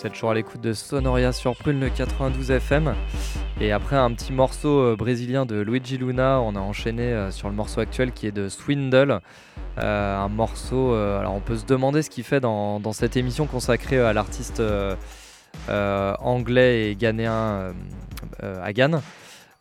Êtes 0.05 0.13
toujours 0.13 0.31
à 0.31 0.35
l'écoute 0.35 0.61
de 0.61 0.73
Sonoria 0.75 1.33
sur 1.33 1.57
Prune 1.57 1.81
le 1.81 1.91
92 1.91 2.53
FM. 2.53 2.95
Et 3.61 3.73
après 3.73 3.97
un 3.97 4.13
petit 4.13 4.33
morceau 4.33 4.79
euh, 4.79 4.97
brésilien 4.97 5.45
de 5.45 5.57
Luigi 5.61 5.99
Luna, 5.99 6.41
on 6.41 6.55
a 6.55 6.61
enchaîné 6.61 7.03
euh, 7.03 7.33
sur 7.33 7.49
le 7.49 7.57
morceau 7.57 7.81
actuel 7.81 8.13
qui 8.13 8.29
est 8.29 8.33
de 8.33 8.49
Swindle. 8.49 9.19
Euh, 9.79 10.17
un 10.17 10.29
morceau, 10.29 10.95
alors 10.95 11.35
on 11.35 11.41
peut 11.41 11.57
se 11.57 11.67
demander 11.67 12.03
ce 12.03 12.11
qu'il 12.11 12.23
fait 12.23 12.39
dans, 12.39 12.81
cette 12.93 13.17
émission 13.17 13.47
consacrée 13.47 13.99
à 13.99 14.13
l'artiste 14.13 14.63
anglais 15.69 16.91
et 16.91 16.95
ghanéen 16.95 17.73
Hagan. 18.41 19.03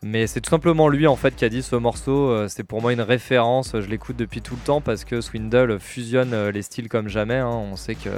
Mais 0.04 0.28
c'est 0.28 0.40
tout 0.40 0.50
simplement 0.50 0.88
lui 0.88 1.08
en 1.08 1.16
fait 1.16 1.34
qui 1.34 1.44
a 1.44 1.48
dit 1.48 1.62
ce 1.62 1.74
morceau. 1.74 2.30
euh, 2.30 2.46
c'est 2.48 2.62
pour 2.62 2.80
moi 2.80 2.92
une 2.92 3.00
référence. 3.00 3.72
Je 3.74 3.86
l'écoute 3.88 4.16
depuis 4.16 4.40
tout 4.40 4.54
le 4.54 4.60
temps 4.64 4.80
parce 4.80 5.04
que 5.04 5.20
Swindle 5.20 5.78
fusionne 5.80 6.32
euh, 6.34 6.52
les 6.52 6.62
styles 6.62 6.88
comme 6.88 7.08
jamais. 7.08 7.34
hein. 7.38 7.48
On 7.48 7.74
sait 7.74 7.96
que 7.96 8.10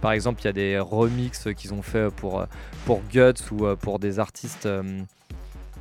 par 0.00 0.12
exemple 0.12 0.40
il 0.42 0.44
y 0.44 0.48
a 0.48 0.52
des 0.52 0.78
remixes 0.78 1.48
qu'ils 1.56 1.74
ont 1.74 1.82
fait 1.82 2.08
pour, 2.14 2.40
euh, 2.40 2.44
pour 2.86 3.02
Guts 3.12 3.32
ou 3.50 3.66
pour 3.76 3.98
des 3.98 4.20
artistes. 4.20 4.66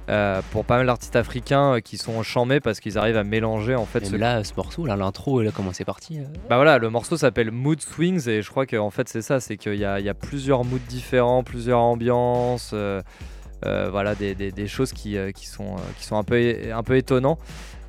euh, 0.09 0.41
pour 0.51 0.65
pas 0.65 0.77
mal 0.77 0.87
d'artistes 0.87 1.15
africains 1.15 1.75
euh, 1.75 1.79
qui 1.79 1.97
sont 1.97 2.23
chamés 2.23 2.59
parce 2.59 2.79
qu'ils 2.81 2.97
arrivent 2.97 3.15
à 3.15 3.23
mélanger 3.23 3.75
en 3.75 3.85
fait 3.85 4.01
Et 4.01 4.05
ce 4.05 4.15
là, 4.17 4.43
ce 4.43 4.53
morceau, 4.57 4.85
là, 4.85 4.97
l'intro, 4.97 5.39
et 5.41 5.45
là, 5.45 5.51
comment 5.55 5.71
c'est 5.71 5.85
parti 5.85 6.19
euh? 6.19 6.23
Bah 6.49 6.57
voilà, 6.57 6.77
le 6.77 6.89
morceau 6.89 7.15
s'appelle 7.15 7.51
Mood 7.51 7.79
Swings 7.79 8.27
et 8.27 8.41
je 8.41 8.49
crois 8.49 8.65
qu'en 8.65 8.89
fait 8.89 9.07
c'est 9.07 9.21
ça, 9.21 9.39
c'est 9.39 9.55
qu'il 9.55 9.75
y 9.75 9.77
y 9.77 9.85
a 9.85 10.13
plusieurs 10.13 10.65
moods 10.65 10.79
différents, 10.89 11.43
plusieurs 11.43 11.79
ambiances, 11.79 12.73
voilà, 13.91 14.15
des, 14.15 14.35
des- 14.35 14.51
des 14.51 14.67
choses 14.67 14.91
qui, 14.93 15.17
euh, 15.17 15.31
qui 15.31 15.47
sont, 15.47 15.75
euh, 15.75 15.79
qui 15.97 16.05
sont 16.05 16.17
un 16.17 16.23
peu, 16.23 16.55
un 16.73 16.83
peu 16.83 16.97
étonnants. 16.97 17.37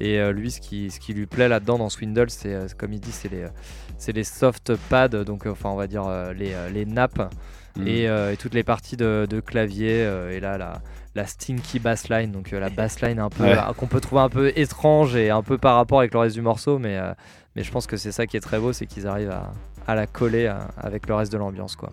Et 0.00 0.18
euh, 0.18 0.32
lui, 0.32 0.50
ce 0.50 0.60
qui, 0.60 0.90
ce 0.90 0.98
qui 1.00 1.14
lui 1.14 1.26
plaît 1.26 1.48
là-dedans 1.48 1.78
dans 1.78 1.88
Swindle, 1.88 2.28
c'est 2.30 2.52
euh, 2.54 2.66
comme 2.76 2.92
il 2.92 3.00
dit, 3.00 3.12
c'est 3.12 3.30
les, 3.30 3.42
euh, 3.44 3.48
c'est 3.96 4.12
les 4.12 4.24
soft 4.24 4.72
pads, 4.90 5.08
donc 5.24 5.46
euh, 5.46 5.50
enfin 5.52 5.70
on 5.70 5.76
va 5.76 5.86
dire 5.86 6.04
euh, 6.06 6.32
les, 6.32 6.52
euh, 6.52 6.68
les 6.70 6.84
nappes 6.84 7.32
Mhm. 7.76 7.88
et, 7.88 8.08
euh, 8.08 8.32
et 8.32 8.36
toutes 8.36 8.54
les 8.54 8.62
parties 8.62 8.96
de, 8.96 9.26
de 9.28 9.40
clavier 9.40 10.04
euh, 10.04 10.30
et 10.30 10.38
là 10.38 10.56
la, 10.58 10.80
la 11.16 11.26
stinky 11.26 11.80
bassline, 11.80 12.30
donc 12.30 12.52
euh, 12.52 12.60
la 12.60 12.70
bassline 12.70 13.18
un 13.18 13.30
peu 13.30 13.42
Ouais. 13.42 13.58
euh, 13.58 13.72
qu'on 13.76 13.88
peut 13.88 14.00
trouver 14.00 14.22
un 14.22 14.28
peu 14.28 14.52
étrange 14.54 15.16
et 15.16 15.30
un 15.30 15.42
peu 15.42 15.58
par 15.58 15.74
rapport 15.74 15.98
avec 15.98 16.12
le 16.14 16.20
reste 16.20 16.36
du 16.36 16.40
morceau, 16.42 16.78
mais 16.78 16.96
euh, 16.98 17.12
mais 17.56 17.64
je 17.64 17.72
pense 17.72 17.88
que 17.88 17.96
c'est 17.96 18.12
ça 18.12 18.28
qui 18.28 18.36
est 18.36 18.40
très 18.40 18.60
beau, 18.60 18.72
c'est 18.72 18.86
qu'ils 18.86 19.08
arrivent 19.08 19.32
à, 19.32 19.50
à 19.88 19.96
la 19.96 20.06
coller 20.06 20.46
euh, 20.46 20.54
avec 20.76 21.08
le 21.08 21.16
reste 21.16 21.32
de 21.32 21.38
l'ambiance. 21.38 21.74
quoi. 21.74 21.90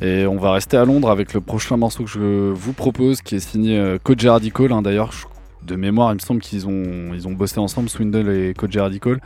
Et 0.00 0.26
on 0.26 0.36
va 0.36 0.52
rester 0.52 0.76
à 0.76 0.84
Londres 0.84 1.10
avec 1.10 1.34
le 1.34 1.40
prochain 1.40 1.76
morceau 1.76 2.04
que 2.04 2.10
je 2.10 2.52
vous 2.52 2.72
propose, 2.72 3.20
qui 3.20 3.34
est 3.34 3.40
signé 3.40 3.78
euh, 3.78 3.98
Koji 4.02 4.28
Radical. 4.28 4.72
hein. 4.72 4.82
D'ailleurs, 4.82 5.10
de 5.66 5.74
mémoire, 5.74 6.12
il 6.12 6.14
me 6.14 6.20
semble 6.20 6.40
qu'ils 6.40 6.68
ont, 6.68 7.32
bossé 7.32 7.58
ensemble, 7.58 7.88
Swindle 7.88 8.30
et 8.30 8.54
Koji 8.54 8.78
Radical. 8.78 9.20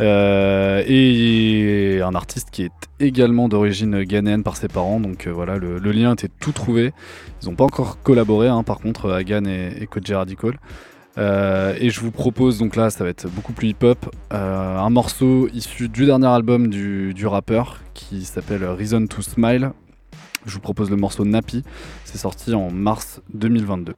Euh, 0.00 0.82
et 0.86 2.00
un 2.02 2.14
artiste 2.14 2.48
qui 2.50 2.62
est 2.62 2.72
également 2.98 3.48
d'origine 3.48 4.02
ghanéenne 4.02 4.42
par 4.42 4.56
ses 4.56 4.68
parents. 4.68 5.00
Donc 5.00 5.26
euh, 5.26 5.32
voilà, 5.32 5.56
le, 5.56 5.78
lien 5.78 6.12
était 6.12 6.28
tout 6.40 6.52
trouvé. 6.52 6.92
Ils 7.42 7.48
n'ont 7.48 7.54
pas 7.54 7.64
encore 7.64 8.02
collaboré, 8.02 8.48
hein, 8.48 8.62
par 8.62 8.80
contre, 8.80 9.10
Hagan 9.10 9.44
et, 9.44 9.76
et 9.80 9.86
Koji 9.86 10.14
Radical. 10.14 10.58
Euh, 11.18 11.74
et 11.78 11.90
je 11.90 12.00
vous 12.00 12.10
propose, 12.10 12.58
donc 12.58 12.76
là, 12.76 12.90
ça 12.90 13.04
va 13.04 13.10
être 13.10 13.28
beaucoup 13.28 13.52
plus 13.52 13.68
hip-hop, 13.68 14.14
euh, 14.32 14.78
un 14.78 14.90
morceau 14.90 15.48
issu 15.52 15.88
du 15.88 16.06
dernier 16.06 16.26
album 16.26 16.68
du, 16.68 17.12
du 17.12 17.26
rappeur 17.26 17.80
qui 17.94 18.24
s'appelle 18.24 18.64
Reason 18.64 19.06
to 19.06 19.20
Smile. 19.20 19.72
Je 20.44 20.54
vous 20.54 20.60
propose 20.60 20.90
le 20.90 20.96
morceau 20.96 21.24
Nappy. 21.24 21.62
C'est 22.04 22.18
sorti 22.18 22.54
en 22.54 22.70
mars 22.70 23.20
2022. 23.32 23.94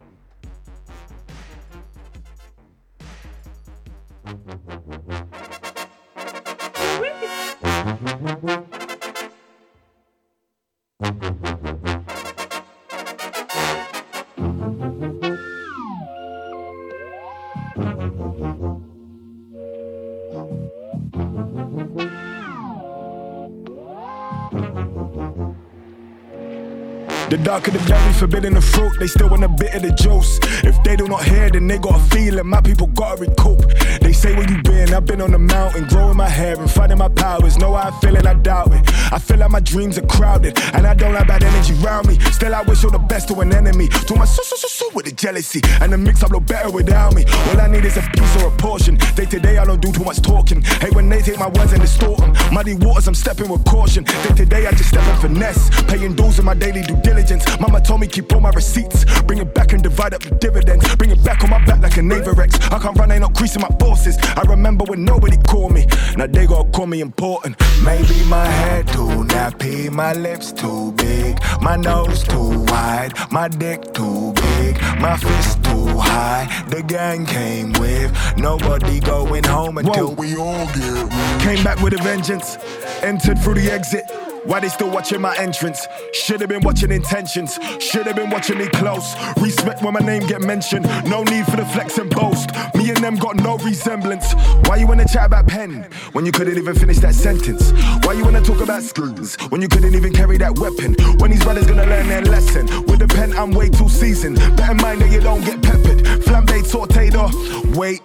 The 27.35 27.43
darker 27.43 27.73
the 27.73 27.81
berry, 27.89 28.13
forbidden 28.13 28.55
the 28.55 28.61
fruit, 28.61 28.93
they 29.01 29.09
still 29.09 29.29
want 29.29 29.43
a 29.43 29.49
bit 29.49 29.75
of 29.75 29.83
the 29.83 29.91
juice. 29.91 30.39
If 30.63 30.81
they 30.85 30.95
do 30.95 31.09
not 31.09 31.25
hear, 31.25 31.51
then 31.51 31.67
they 31.67 31.79
got 31.79 31.97
a 31.97 32.05
feeling. 32.15 32.47
My 32.47 32.61
people 32.61 32.87
gotta 32.87 33.21
recoup. 33.23 33.59
They 34.01 34.13
say 34.13 34.37
where 34.37 34.49
you 34.49 34.63
been, 34.63 34.95
I've 34.95 35.05
been 35.05 35.21
on 35.21 35.33
the 35.33 35.41
mountain, 35.41 35.89
growing 35.89 36.17
my 36.17 36.29
hair 36.29 36.57
and 36.57 36.71
finding 36.71 36.99
my 36.99 37.09
powers. 37.09 37.59
Know 37.59 37.75
how 37.75 37.89
I 37.89 38.01
feel 38.01 38.17
and 38.17 38.29
I 38.29 38.35
doubt 38.35 38.73
it. 38.73 38.89
I 39.13 39.19
feel 39.19 39.39
like 39.39 39.51
my 39.51 39.59
dreams 39.59 39.99
are 39.99 40.07
crowded, 40.07 40.57
and 40.75 40.87
I 40.87 40.95
don't 40.95 41.13
have 41.15 41.27
bad 41.27 41.43
energy 41.43 41.75
around 41.83 42.07
me. 42.07 42.21
Still, 42.31 42.55
I 42.55 42.63
wish 42.63 42.85
all 42.85 42.93
the 42.93 43.01
best 43.01 43.27
to 43.31 43.41
an 43.41 43.53
enemy. 43.53 43.89
Do 44.07 44.15
my 44.15 44.27
so 44.27 44.45
so 44.45 44.55
so 44.55 44.69
so 44.69 44.91
with 44.95 45.07
the 45.07 45.13
jealousy, 45.13 45.61
and 45.81 45.93
the 45.93 45.99
mix 45.99 46.23
up 46.23 46.31
look 46.31 46.47
better 46.47 46.71
without 46.71 47.15
me. 47.15 47.25
All 47.51 47.61
I 47.61 47.67
need 47.67 47.85
is 47.85 47.97
a 47.97 48.03
piece 48.15 48.43
or 48.45 48.47
a 48.47 48.57
portion. 48.59 48.95
Day 49.17 49.25
to 49.27 49.41
day, 49.41 49.59
I 49.59 49.65
don't 49.65 49.83
do 49.83 49.91
too 49.91 50.05
much 50.05 50.23
talking. 50.23 50.63
Hey, 50.63 50.91
when 50.93 51.09
they 51.09 51.21
take 51.21 51.41
my 51.41 51.49
words 51.49 51.73
and 51.73 51.83
distort 51.83 52.21
them, 52.21 52.33
muddy 52.55 52.75
waters, 52.75 53.09
I'm 53.09 53.15
stepping 53.17 53.49
with 53.49 53.65
caution. 53.65 54.05
Day 54.05 54.35
to 54.37 54.47
day, 54.47 54.67
I 54.69 54.71
just 54.71 54.91
step 54.91 55.03
in 55.13 55.21
finesse, 55.21 55.83
paying 55.89 56.15
dues 56.15 56.39
in 56.39 56.45
my 56.45 56.55
daily 56.55 56.83
due 56.83 56.95
diligence. 57.03 57.24
Mama 57.59 57.81
told 57.81 58.01
me 58.01 58.07
keep 58.07 58.31
all 58.35 58.41
my 58.41 58.51
receipts, 58.51 59.05
bring 59.23 59.39
it 59.39 59.55
back 59.55 59.73
and 59.73 59.83
divide 59.83 60.13
up 60.13 60.23
the 60.23 60.35
dividends. 60.35 60.95
Bring 60.97 61.11
it 61.11 61.25
back 61.25 61.43
on 61.43 61.49
my 61.49 61.65
back 61.65 61.81
like 61.81 61.97
a 61.97 62.01
Naverex. 62.01 62.71
I 62.71 62.79
can't 62.79 62.99
run, 62.99 63.11
ain't 63.11 63.23
not 63.23 63.35
creasing 63.35 63.63
my 63.63 63.71
forces. 63.81 64.19
I 64.37 64.43
remember 64.43 64.85
when 64.85 65.05
nobody 65.05 65.39
called 65.39 65.73
me, 65.73 65.87
now 66.17 66.27
they 66.27 66.47
gotta 66.47 66.69
call 66.71 66.87
me 66.87 67.01
important. 67.01 67.57
Maybe 67.83 68.23
my 68.25 68.45
head 68.45 68.89
too 68.89 69.25
nappy, 69.33 69.91
my 69.91 70.13
lips 70.13 70.53
too 70.53 70.93
big, 70.93 71.41
my 71.63 71.77
nose 71.77 72.25
too 72.25 72.63
wide, 72.65 73.13
my 73.31 73.49
dick 73.49 73.95
too 73.95 74.35
big, 74.35 74.79
my 75.01 75.17
fist 75.17 75.65
too 75.65 75.87
high. 75.97 76.45
The 76.69 76.83
gang 76.83 77.25
came 77.25 77.73
with 77.81 78.13
nobody 78.37 79.01
going 79.01 79.45
home 79.45 79.79
until 79.79 80.15
we 80.15 80.37
all 80.37 80.67
get 80.67 81.11
Came 81.41 81.65
back 81.65 81.81
with 81.81 81.95
a 81.95 82.03
vengeance, 82.03 82.59
entered 83.03 83.39
through 83.39 83.55
the 83.55 83.71
exit. 83.71 84.05
Why 84.45 84.61
they 84.61 84.69
still 84.69 84.91
watching 84.91 85.21
my 85.21 85.35
entrance? 85.37 85.87
Should 86.13 86.41
have 86.41 86.51
been 86.51 86.63
watching 86.63 86.93
intentions. 86.93 87.59
Should 87.81 88.07
have 88.07 88.17
been 88.17 88.31
watching 88.31 88.59
me 88.59 88.69
close. 88.69 89.15
Respect 89.39 89.83
when 89.83 89.95
my 89.95 90.01
name 90.01 90.27
get 90.27 90.43
mentioned. 90.43 90.85
No 91.07 91.23
need 91.25 91.47
for 91.47 91.57
the 91.57 91.65
flex 91.65 91.99
and 91.99 92.11
post. 92.11 92.51
Me 92.75 92.91
and 92.91 92.99
them 92.99 93.17
got 93.17 93.37
no 93.37 93.57
resemblance. 93.59 94.35
Why 94.67 94.77
you 94.77 94.87
wanna 94.87 95.09
chat 95.09 95.27
about 95.27 95.47
pen 95.47 95.89
when 96.13 96.27
you 96.27 96.33
couldn't 96.33 96.59
even 96.59 96.75
finish 96.75 96.99
that 96.99 97.15
sentence? 97.15 97.73
Why 98.05 98.13
you 98.13 98.25
wanna 98.25 98.43
talk 98.43 98.61
about 98.61 98.83
skills 98.83 99.37
when 99.49 99.63
you 99.63 99.69
couldn't 99.69 99.95
even 99.95 100.13
carry 100.13 100.37
that 100.39 100.59
weapon? 100.59 100.95
When 101.19 101.31
these 101.31 101.43
brothers 101.43 101.67
gonna 101.67 101.87
learn 101.87 102.09
their 102.09 102.23
lesson? 102.23 102.67
With 102.85 102.99
the 102.99 103.09
pen, 103.09 103.33
I'm 103.33 103.53
way 103.53 103.71
too 103.71 103.89
seasoned. 103.89 104.37
Better 104.57 104.73
in 104.73 104.77
mind 104.79 105.01
that 105.01 105.11
you 105.11 105.21
don't 105.21 105.45
get 105.45 105.63
peppered. 105.63 106.05
Flambé 106.25 106.63
sauteed 106.63 107.15
off. 107.15 107.35
Wait. 107.77 108.03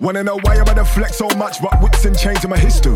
Wanna 0.00 0.22
know 0.22 0.38
why 0.42 0.54
I'm 0.54 0.64
gonna 0.64 0.84
flex 0.84 1.18
so 1.18 1.28
much, 1.36 1.60
but 1.60 1.82
whips 1.82 2.04
and 2.04 2.16
chains 2.16 2.44
in 2.44 2.50
my 2.50 2.58
history. 2.58 2.94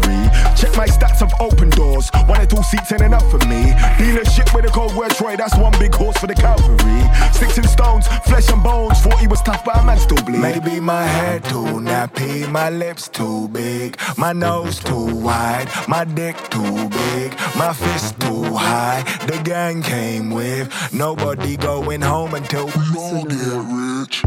Check 0.54 0.76
my 0.76 0.86
stats 0.86 1.20
of 1.20 1.32
open 1.40 1.70
doors. 1.70 2.08
One 2.28 2.40
or 2.40 2.46
two 2.46 2.62
seats 2.62 2.92
ain't 2.92 3.02
enough 3.02 3.28
for 3.28 3.38
me. 3.48 3.72
Dealership 3.98 4.54
with 4.54 4.66
a 4.66 4.68
cold 4.68 4.94
word 4.94 5.10
Troy, 5.10 5.36
that's 5.36 5.56
one 5.56 5.72
big 5.80 5.92
horse 5.92 6.16
for 6.18 6.28
the 6.28 6.34
cavalry. 6.34 7.02
Sticks 7.32 7.58
and 7.58 7.68
stones, 7.68 8.06
flesh 8.24 8.48
and 8.52 8.62
bones. 8.62 9.00
Thought 9.00 9.18
he 9.18 9.26
was 9.26 9.42
tough, 9.42 9.64
but 9.64 9.76
a 9.78 9.84
man 9.84 9.98
still 9.98 10.22
bleed. 10.24 10.38
Maybe 10.38 10.78
my 10.78 11.02
head 11.02 11.42
too 11.42 11.80
nappy, 11.82 12.48
my 12.48 12.70
lips 12.70 13.08
too 13.08 13.48
big, 13.48 13.98
my 14.16 14.32
nose 14.32 14.78
too 14.78 15.16
wide, 15.16 15.68
my 15.88 16.04
dick 16.04 16.36
too 16.50 16.88
big, 16.88 17.36
my 17.56 17.72
fist 17.72 18.20
too 18.20 18.44
high. 18.54 19.02
The 19.26 19.40
gang 19.42 19.82
came 19.82 20.30
with 20.30 20.70
nobody 20.92 21.56
going 21.56 22.00
home 22.00 22.34
until 22.34 22.66
we 22.66 22.96
all 22.96 23.24
get 23.24 23.42
rich. 23.42 24.24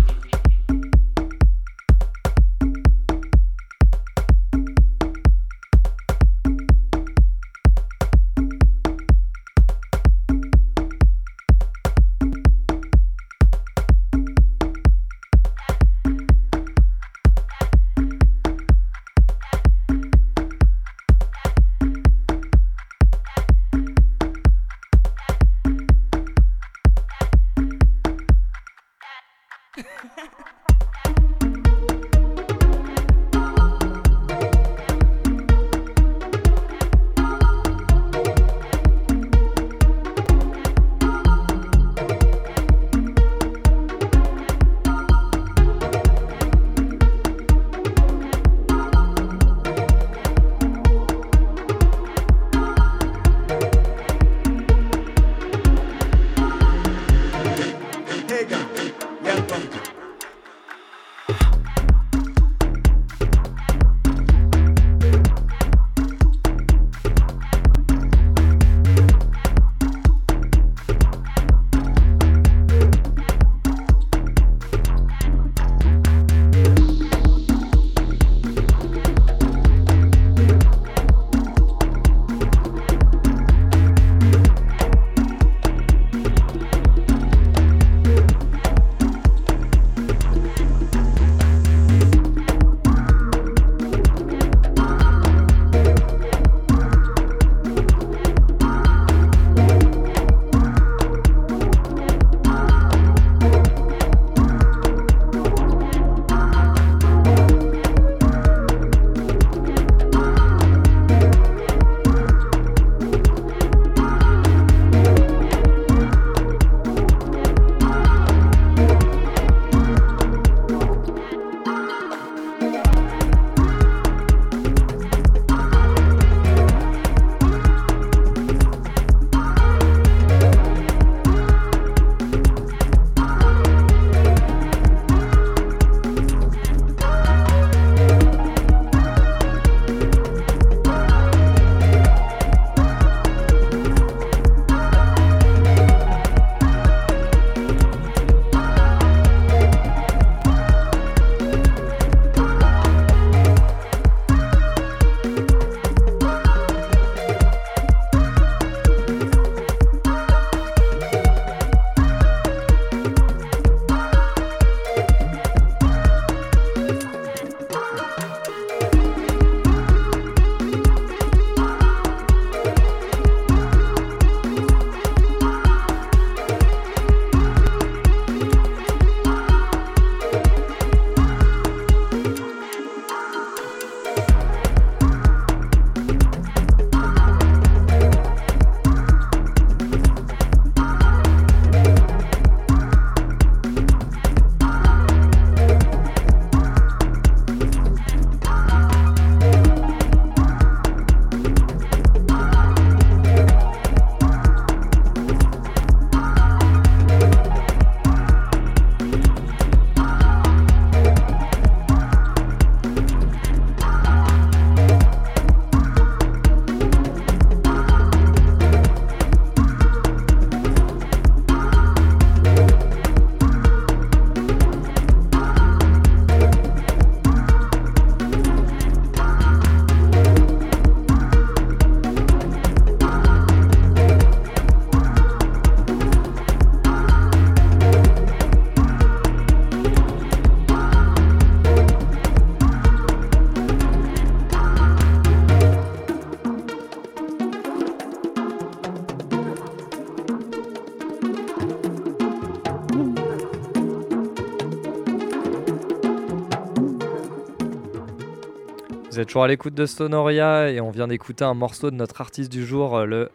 Toujours 259.35 259.43
à 259.43 259.47
l'écoute 259.49 259.73
de 259.73 259.85
Sonoria 259.85 260.69
et 260.69 260.79
on 260.79 260.91
vient 260.91 261.09
d'écouter 261.09 261.43
un 261.43 261.55
morceau 261.55 261.91
de 261.91 261.95
notre 261.97 262.21
artiste 262.21 262.49
du 262.49 262.65
jour, 262.65 262.95
euh, 262.95 263.05
le 263.05 263.29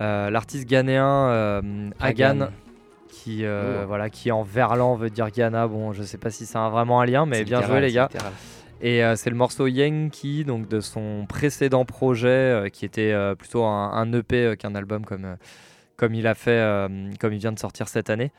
euh, 0.00 0.30
l'artiste 0.30 0.68
ghanéen 0.68 1.04
euh, 1.30 1.90
Hagan, 1.98 2.42
Hagan. 2.42 2.48
qui 3.08 3.44
euh, 3.44 3.82
voilà 3.84 4.08
qui 4.08 4.30
en 4.30 4.44
verlan 4.44 4.94
veut 4.94 5.10
dire 5.10 5.32
Ghana. 5.32 5.66
Bon, 5.66 5.92
je 5.92 6.04
sais 6.04 6.16
pas 6.16 6.30
si 6.30 6.46
c'est 6.46 6.58
vraiment 6.58 7.00
un 7.00 7.06
lien, 7.06 7.26
mais 7.26 7.42
bien 7.42 7.58
littéral, 7.58 7.80
joué 7.80 7.88
les 7.88 7.92
gars. 7.92 8.08
littéral. 8.12 8.32
Et 8.82 9.02
c'est 9.16 9.30
le 9.30 9.36
morceau 9.36 9.66
Yankee, 9.66 10.44
donc 10.44 10.68
de 10.68 10.78
son 10.78 11.26
précédent 11.28 11.84
projet, 11.84 12.70
qui 12.72 12.84
était 12.84 13.12
plutôt 13.36 13.64
un, 13.64 13.92
un 13.94 14.12
EP 14.12 14.54
qu'un 14.56 14.76
album, 14.76 15.04
comme, 15.04 15.36
comme 15.96 16.14
il 16.14 16.28
a 16.28 16.36
fait, 16.36 16.88
comme 17.18 17.32
il 17.32 17.38
vient 17.40 17.52
de 17.52 17.58
sortir 17.58 17.88
cette 17.88 18.10
année. 18.10 18.30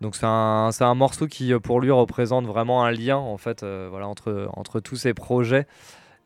Donc 0.00 0.16
c'est 0.16 0.26
un, 0.26 0.70
un 0.80 0.94
morceau 0.94 1.28
qui, 1.28 1.52
pour 1.60 1.80
lui, 1.80 1.92
représente 1.92 2.46
vraiment 2.46 2.84
un 2.84 2.90
lien 2.90 3.16
en 3.16 3.38
fait, 3.38 3.64
voilà, 3.64 4.08
entre, 4.08 4.48
entre 4.54 4.80
tous 4.80 4.96
ces 4.96 5.14
projets. 5.14 5.66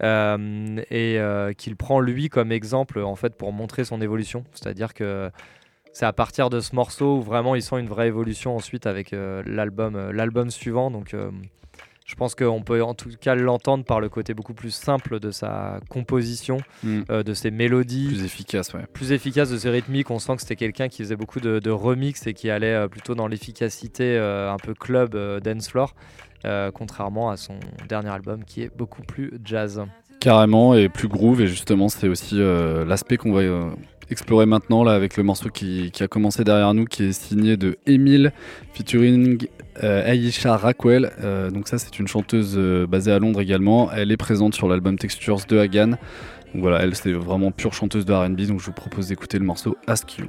Euh, 0.04 0.76
et 0.90 1.18
euh, 1.18 1.52
qu'il 1.52 1.76
prend 1.76 2.00
lui 2.00 2.28
comme 2.28 2.52
exemple 2.52 3.00
en 3.00 3.16
fait 3.16 3.34
pour 3.36 3.52
montrer 3.52 3.84
son 3.84 4.00
évolution. 4.00 4.44
C'est-à-dire 4.52 4.94
que 4.94 5.30
c'est 5.92 6.06
à 6.06 6.12
partir 6.12 6.48
de 6.50 6.60
ce 6.60 6.74
morceau 6.74 7.18
où 7.18 7.22
vraiment 7.22 7.54
il 7.54 7.62
sent 7.62 7.78
une 7.78 7.88
vraie 7.88 8.08
évolution 8.08 8.56
ensuite 8.56 8.86
avec 8.86 9.12
euh, 9.12 9.42
l'album 9.46 9.94
euh, 9.94 10.12
l'album 10.12 10.50
suivant. 10.50 10.90
Donc 10.90 11.12
euh, 11.14 11.30
je 12.06 12.14
pense 12.16 12.34
qu'on 12.34 12.62
peut 12.62 12.82
en 12.82 12.94
tout 12.94 13.10
cas 13.20 13.34
l'entendre 13.34 13.84
par 13.84 14.00
le 14.00 14.08
côté 14.08 14.34
beaucoup 14.34 14.54
plus 14.54 14.70
simple 14.74 15.20
de 15.20 15.30
sa 15.30 15.78
composition, 15.88 16.58
Mm. 16.82 17.02
euh, 17.10 17.22
de 17.22 17.32
ses 17.32 17.50
mélodies, 17.50 18.08
Plus 18.08 18.24
efficace, 18.24 18.74
ouais. 18.74 18.84
plus 18.92 19.12
efficace 19.12 19.50
de 19.50 19.56
ses 19.56 19.70
rythmiques. 19.70 20.10
On 20.10 20.18
sent 20.18 20.34
que 20.36 20.40
c'était 20.42 20.56
quelqu'un 20.56 20.88
qui 20.88 21.02
faisait 21.02 21.16
beaucoup 21.16 21.40
de, 21.40 21.58
de 21.60 21.70
remix 21.70 22.26
et 22.26 22.34
qui 22.34 22.50
allait 22.50 22.88
plutôt 22.88 23.14
dans 23.14 23.28
l'efficacité 23.28 24.18
un 24.18 24.56
peu 24.56 24.74
club 24.74 25.16
dance 25.42 25.68
floor, 25.68 25.94
contrairement 26.74 27.30
à 27.30 27.36
son 27.36 27.54
dernier 27.88 28.10
album 28.10 28.44
qui 28.44 28.62
est 28.62 28.70
beaucoup 28.76 29.02
plus 29.02 29.32
jazz. 29.44 29.82
Carrément, 30.20 30.74
et 30.74 30.88
plus 30.88 31.08
groove, 31.08 31.40
et 31.40 31.48
justement, 31.48 31.88
c'est 31.88 32.06
aussi 32.06 32.36
euh, 32.40 32.84
l'aspect 32.84 33.16
qu'on 33.16 33.32
va 33.32 33.40
euh, 33.40 33.70
explorer 34.08 34.46
maintenant 34.46 34.84
là 34.84 34.92
avec 34.92 35.16
le 35.16 35.24
morceau 35.24 35.48
qui, 35.48 35.90
a 35.98 36.06
commencé 36.06 36.44
derrière 36.44 36.72
nous, 36.74 36.84
qui 36.84 37.04
est 37.04 37.12
signé 37.12 37.56
de 37.56 37.76
Emile 37.86 38.32
featuring 38.72 39.48
euh, 39.82 40.06
Aisha. 40.06 40.60
Euh, 40.84 41.50
donc, 41.50 41.66
ça, 41.66 41.78
c'est 41.78 41.98
une 41.98 42.06
chanteuse 42.06 42.54
euh, 42.56 42.86
basée 42.86 43.10
à 43.10 43.18
Londres 43.18 43.40
également. 43.40 43.90
Elle 43.90 44.12
est 44.12 44.16
présente 44.16 44.54
sur 44.54 44.68
l'album 44.68 44.96
Textures 44.96 45.40
de 45.48 45.58
Hagan. 45.58 45.88
Donc 45.88 46.60
voilà, 46.60 46.82
elle, 46.82 46.94
c'est 46.94 47.12
vraiment 47.12 47.50
pure 47.50 47.72
chanteuse 47.72 48.04
de 48.04 48.12
RB, 48.12 48.42
donc 48.42 48.60
je 48.60 48.66
vous 48.66 48.72
propose 48.72 49.08
d'écouter 49.08 49.38
le 49.38 49.44
morceau 49.44 49.76
Ask 49.86 50.18
You. 50.18 50.26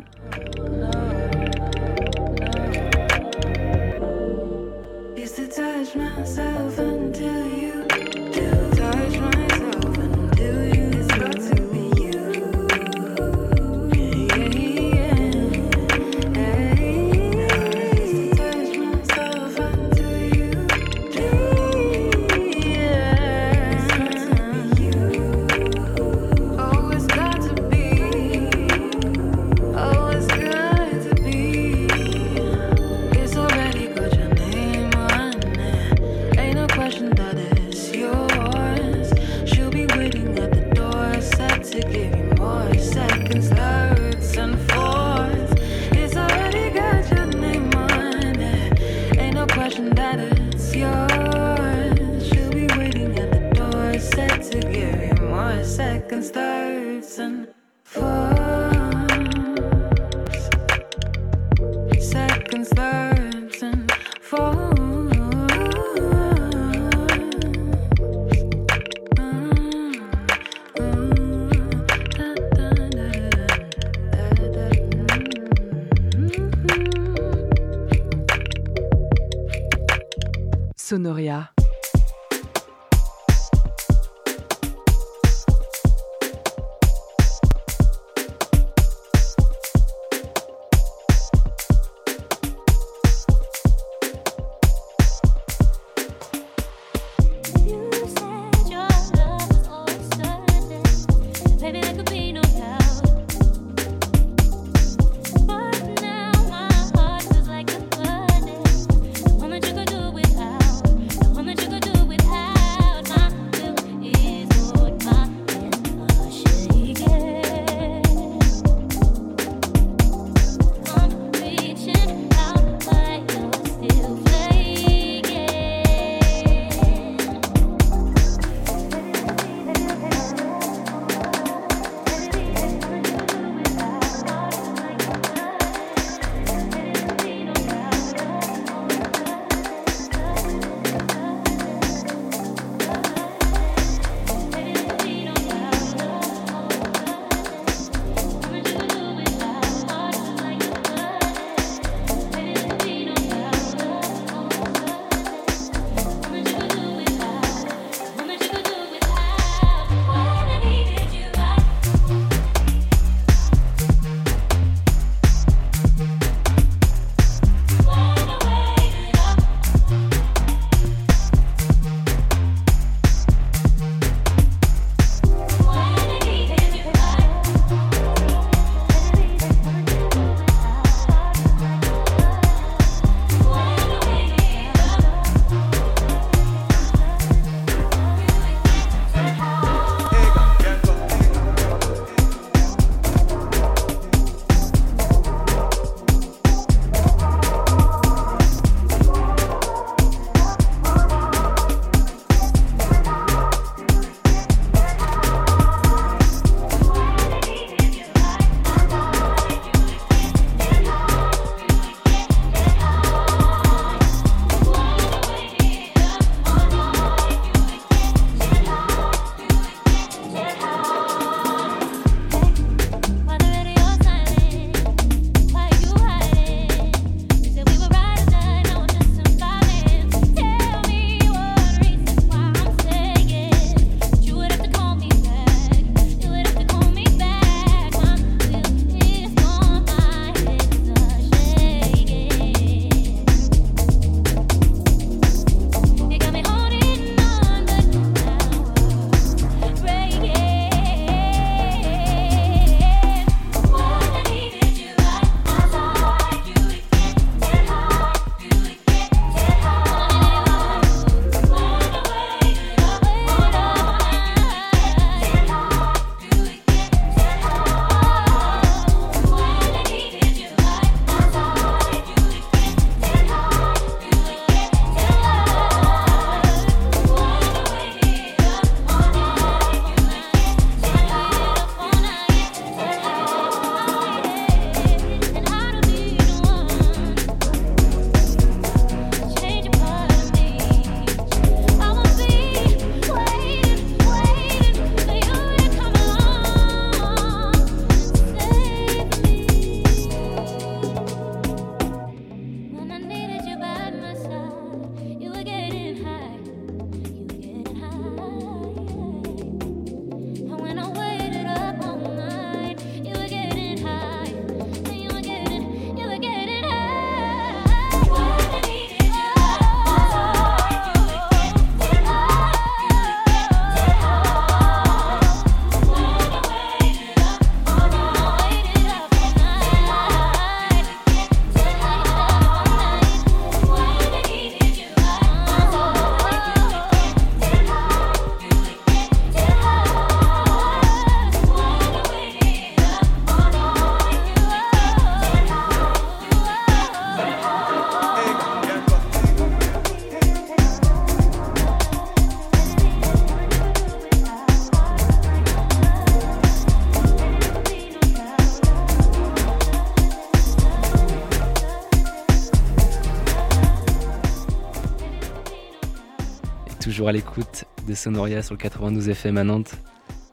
Toujours 367.04 367.10
à 367.10 367.12
l'écoute 367.12 367.66
de 367.86 367.94
Sonoria 367.96 368.42
sur 368.42 368.54
le 368.54 368.60
92 368.60 369.10
FM 369.10 369.36
à 369.38 369.44
Nantes. 369.44 369.74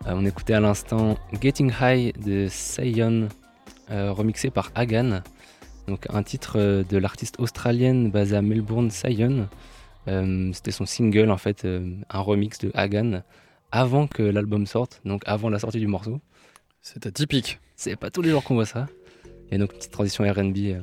Euh, 0.06 0.12
on 0.14 0.24
écoutait 0.24 0.54
à 0.54 0.60
l'instant 0.60 1.18
Getting 1.42 1.72
High 1.80 2.16
de 2.24 2.46
Sion, 2.48 3.28
euh, 3.90 4.12
remixé 4.12 4.50
par 4.50 4.70
Hagan. 4.76 5.22
Donc 5.88 6.06
un 6.10 6.22
titre 6.22 6.60
euh, 6.60 6.84
de 6.88 6.96
l'artiste 6.96 7.40
australienne 7.40 8.12
basée 8.12 8.36
à 8.36 8.42
Melbourne. 8.42 8.88
Euh, 10.06 10.50
C'était 10.52 10.70
son 10.70 10.86
single 10.86 11.32
en 11.32 11.38
fait, 11.38 11.66
un 11.66 12.20
remix 12.20 12.58
de 12.60 12.70
Hagan 12.74 13.22
avant 13.72 14.06
que 14.06 14.22
l'album 14.22 14.64
sorte, 14.66 15.00
donc 15.04 15.22
avant 15.26 15.48
la 15.50 15.58
sortie 15.58 15.80
du 15.80 15.88
morceau. 15.88 16.20
C'est 16.82 17.04
atypique. 17.04 17.58
C'est 17.74 17.96
pas 17.96 18.10
tous 18.12 18.22
les 18.22 18.30
jours 18.30 18.44
qu'on 18.44 18.54
voit 18.54 18.64
ça. 18.64 18.86
Et 19.50 19.58
donc 19.58 19.72
petite 19.72 19.90
transition 19.90 20.22
R&B 20.22 20.76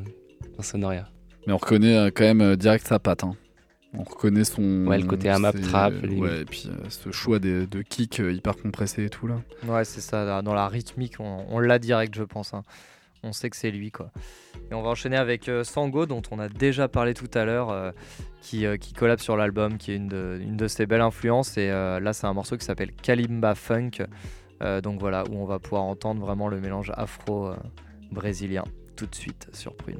dans 0.57 0.63
Sonoria. 0.63 1.07
Mais 1.45 1.53
on 1.53 1.57
reconnaît 1.57 2.11
quand 2.11 2.25
même 2.25 2.57
direct 2.57 2.85
sa 2.85 2.99
patte. 2.99 3.23
hein. 3.23 3.37
On 3.93 4.03
reconnaît 4.03 4.43
son. 4.43 4.85
Ouais, 4.85 4.97
le 4.97 5.05
côté 5.07 5.29
AMAP, 5.29 5.61
trap, 5.61 5.93
les- 6.03 6.15
Ouais, 6.17 6.41
et 6.41 6.45
puis 6.45 6.65
euh, 6.67 6.89
ce 6.89 7.11
choix 7.11 7.39
des- 7.39 7.65
de 7.65 7.81
kick 7.81 8.19
euh, 8.19 8.31
hyper 8.33 8.55
compressé 8.57 9.05
et 9.05 9.09
tout 9.09 9.27
là. 9.27 9.35
Ouais, 9.65 9.85
c'est 9.85 10.01
ça. 10.01 10.41
Dans 10.41 10.53
la 10.53 10.67
rythmique, 10.67 11.15
on, 11.19 11.45
on 11.49 11.59
l'a 11.59 11.79
direct, 11.79 12.13
je 12.15 12.23
pense. 12.23 12.53
hein. 12.53 12.63
On 13.23 13.31
sait 13.33 13.49
que 13.49 13.55
c'est 13.55 13.71
lui, 13.71 13.89
quoi. 13.91 14.11
Et 14.69 14.73
on 14.75 14.81
va 14.83 14.89
enchaîner 14.89 15.17
avec 15.17 15.49
euh, 15.49 15.63
Sango, 15.63 16.05
dont 16.05 16.21
on 16.31 16.37
a 16.39 16.49
déjà 16.49 16.87
parlé 16.87 17.13
tout 17.15 17.29
à 17.33 17.45
l'heure, 17.45 17.71
euh, 17.71 17.91
qui, 18.41 18.65
euh, 18.65 18.77
qui 18.77 18.93
collab 18.93 19.19
sur 19.19 19.35
l'album, 19.35 19.77
qui 19.77 19.91
est 19.91 19.95
une 19.95 20.07
de, 20.07 20.39
une 20.41 20.55
de 20.55 20.67
ses 20.67 20.85
belles 20.85 21.01
influences. 21.01 21.57
Et 21.57 21.69
euh, 21.71 21.99
là, 21.99 22.13
c'est 22.13 22.27
un 22.27 22.33
morceau 22.33 22.57
qui 22.57 22.65
s'appelle 22.65 22.91
Kalimba 22.91 23.55
Funk. 23.55 24.03
Euh, 24.61 24.81
donc 24.81 24.99
voilà, 24.99 25.23
où 25.31 25.35
on 25.35 25.45
va 25.45 25.57
pouvoir 25.59 25.83
entendre 25.83 26.21
vraiment 26.21 26.47
le 26.47 26.59
mélange 26.59 26.91
afro-brésilien 26.95 28.63
tout 28.95 29.07
de 29.07 29.15
suite 29.15 29.47
sur 29.53 29.75
Prune. 29.75 29.99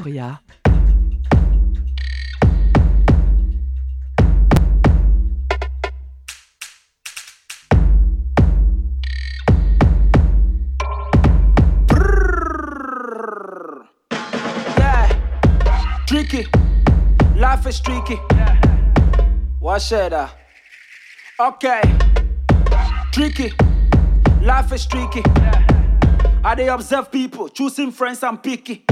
Sonoria. 0.00 0.40
Yeah, 14.78 16.04
tricky. 16.06 16.46
Life 17.36 17.66
is 17.66 17.80
tricky. 17.80 18.16
What 19.58 19.80
said 19.80 20.12
I? 20.12 20.30
Uh? 21.38 21.48
Okay, 21.48 21.82
tricky. 23.12 23.52
Life 24.42 24.72
is 24.72 24.86
tricky. 24.86 25.22
I 26.42 26.54
they 26.56 26.68
observe 26.68 27.10
people, 27.12 27.48
choosing 27.48 27.90
friends 27.92 28.22
and 28.22 28.42
picky. 28.42 28.84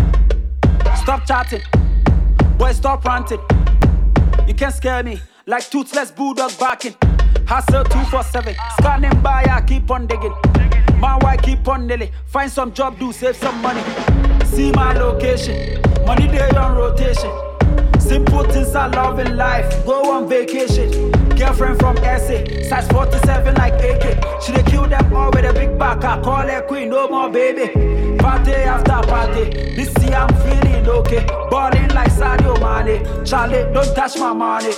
Stop 1.08 1.24
chatting, 1.26 1.62
boy, 2.58 2.70
stop 2.72 3.02
ranting. 3.02 3.40
You 4.46 4.52
can't 4.52 4.74
scare 4.74 5.02
me 5.02 5.18
like 5.46 5.70
toothless 5.70 6.10
bulldog 6.10 6.52
barking. 6.58 6.94
Hustle 7.46 7.82
247, 7.84 8.54
scanning 8.78 9.18
by, 9.22 9.46
I 9.50 9.62
keep 9.62 9.90
on 9.90 10.06
digging. 10.06 10.34
My 11.00 11.16
wife 11.22 11.40
keep 11.40 11.66
on 11.66 11.86
nailing. 11.86 12.10
Find 12.26 12.52
some 12.52 12.74
job, 12.74 12.98
do 12.98 13.10
save 13.10 13.36
some 13.36 13.62
money. 13.62 13.80
See 14.44 14.70
my 14.72 14.92
location, 14.92 15.80
money 16.04 16.28
day 16.28 16.50
on 16.50 16.76
rotation. 16.76 17.32
Simple 17.98 18.44
things 18.44 18.74
I 18.74 18.88
love 18.88 19.18
in 19.18 19.34
life. 19.34 19.86
Go 19.86 20.12
on 20.12 20.28
vacation. 20.28 21.10
Girlfriend 21.38 21.78
from 21.78 21.96
SA, 21.96 22.68
size 22.68 22.86
47 22.88 23.54
like 23.54 23.72
AK. 23.82 24.42
She 24.42 24.52
kill 24.70 24.86
them 24.86 25.16
all 25.16 25.30
with 25.30 25.46
a 25.46 25.54
big 25.54 25.78
back. 25.78 26.04
I 26.04 26.20
call 26.20 26.46
her 26.46 26.60
queen, 26.66 26.90
no 26.90 27.08
more 27.08 27.30
baby. 27.30 27.97
Party 28.18 28.52
after 28.52 29.00
party, 29.08 29.44
this 29.74 29.92
year 30.02 30.16
I'm 30.16 30.34
feeling 30.42 30.86
okay. 30.88 31.24
Balling 31.50 31.88
like 31.94 32.10
Sadio 32.12 32.54
Mane. 32.60 33.24
Charlie, 33.24 33.64
don't 33.72 33.94
touch 33.94 34.18
my 34.18 34.32
money. 34.32 34.72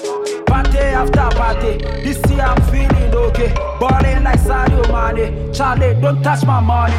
Party 0.47 0.79
after 0.79 1.29
party, 1.37 1.79
this 2.05 2.21
year 2.31 2.43
I'm 2.43 2.61
feeling 2.71 3.15
okay. 3.15 3.53
Balling 3.81 4.23
like 4.25 4.41
Sadio 4.41 4.83
Mane. 4.93 5.53
Charlie, 5.53 5.95
don't 6.01 6.23
touch 6.23 6.45
my 6.45 6.61
money. 6.61 6.95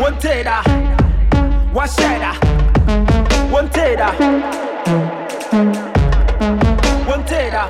One 0.00 0.18
tater, 0.18 0.62
one 1.72 1.88
shader, 1.88 2.34
one 3.50 3.68
tater. 3.70 4.12
One 7.06 7.24
tater, 7.24 7.66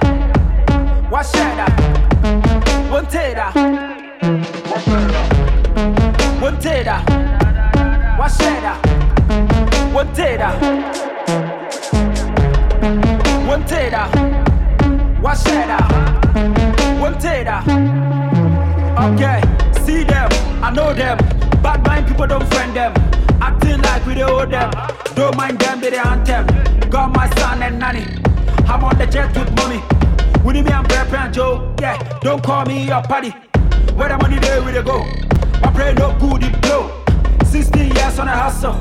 one 1.09 1.25
shader, 1.25 1.71
one 2.91 3.07
tater. 3.07 4.56
One 6.57 6.63
tater, 6.63 6.99
one 8.17 8.31
shader, 8.31 9.93
one 9.93 10.15
tater. 10.15 10.49
One 13.47 13.67
tater, 13.67 14.07
one 15.21 15.37
shader, 15.37 16.99
one 16.99 17.19
tater. 17.19 17.61
Okay, 19.05 19.43
see 19.85 20.05
them, 20.05 20.31
I 20.65 20.73
know 20.75 20.95
them. 20.95 21.19
Bad 21.63 21.85
mind 21.85 22.09
people 22.09 22.27
don't 22.27 22.47
friend 22.49 22.75
them. 22.75 22.95
Acting 23.43 23.83
like 23.83 24.07
we 24.07 24.15
don't 24.15 24.31
owe 24.31 24.47
them. 24.47 24.71
Don't 25.15 25.37
mind 25.37 25.59
them, 25.59 25.79
they 25.83 25.91
the 25.91 26.07
anthem. 26.07 26.47
Got 26.89 27.15
my 27.15 27.29
son 27.35 27.63
and 27.63 27.79
nanny. 27.79 28.07
I'm 28.67 28.83
on 28.83 28.97
the 28.97 29.07
jet 29.07 29.37
with 29.37 29.55
mommy. 29.57 29.83
With 30.43 30.65
me 30.65 30.73
and 30.73 30.89
Brad 30.89 31.13
and 31.13 31.35
Joe. 31.35 31.77
Yeah, 31.79 31.99
don't 32.23 32.43
call 32.43 32.65
me 32.65 32.87
your 32.87 33.03
party. 33.03 33.35
Where 33.95 34.09
the 34.09 34.17
money 34.17 34.39
there, 34.39 34.63
we 34.63 34.73
they 34.73 34.83
go. 34.83 35.05
My 35.63 35.71
pray 35.75 35.95
no 35.95 36.17
good, 36.19 36.43
it 36.45 36.61
blow. 36.63 36.91
16 37.45 37.91
years 37.95 38.19
on 38.19 38.29
a 38.29 38.37
hustle. 38.37 38.77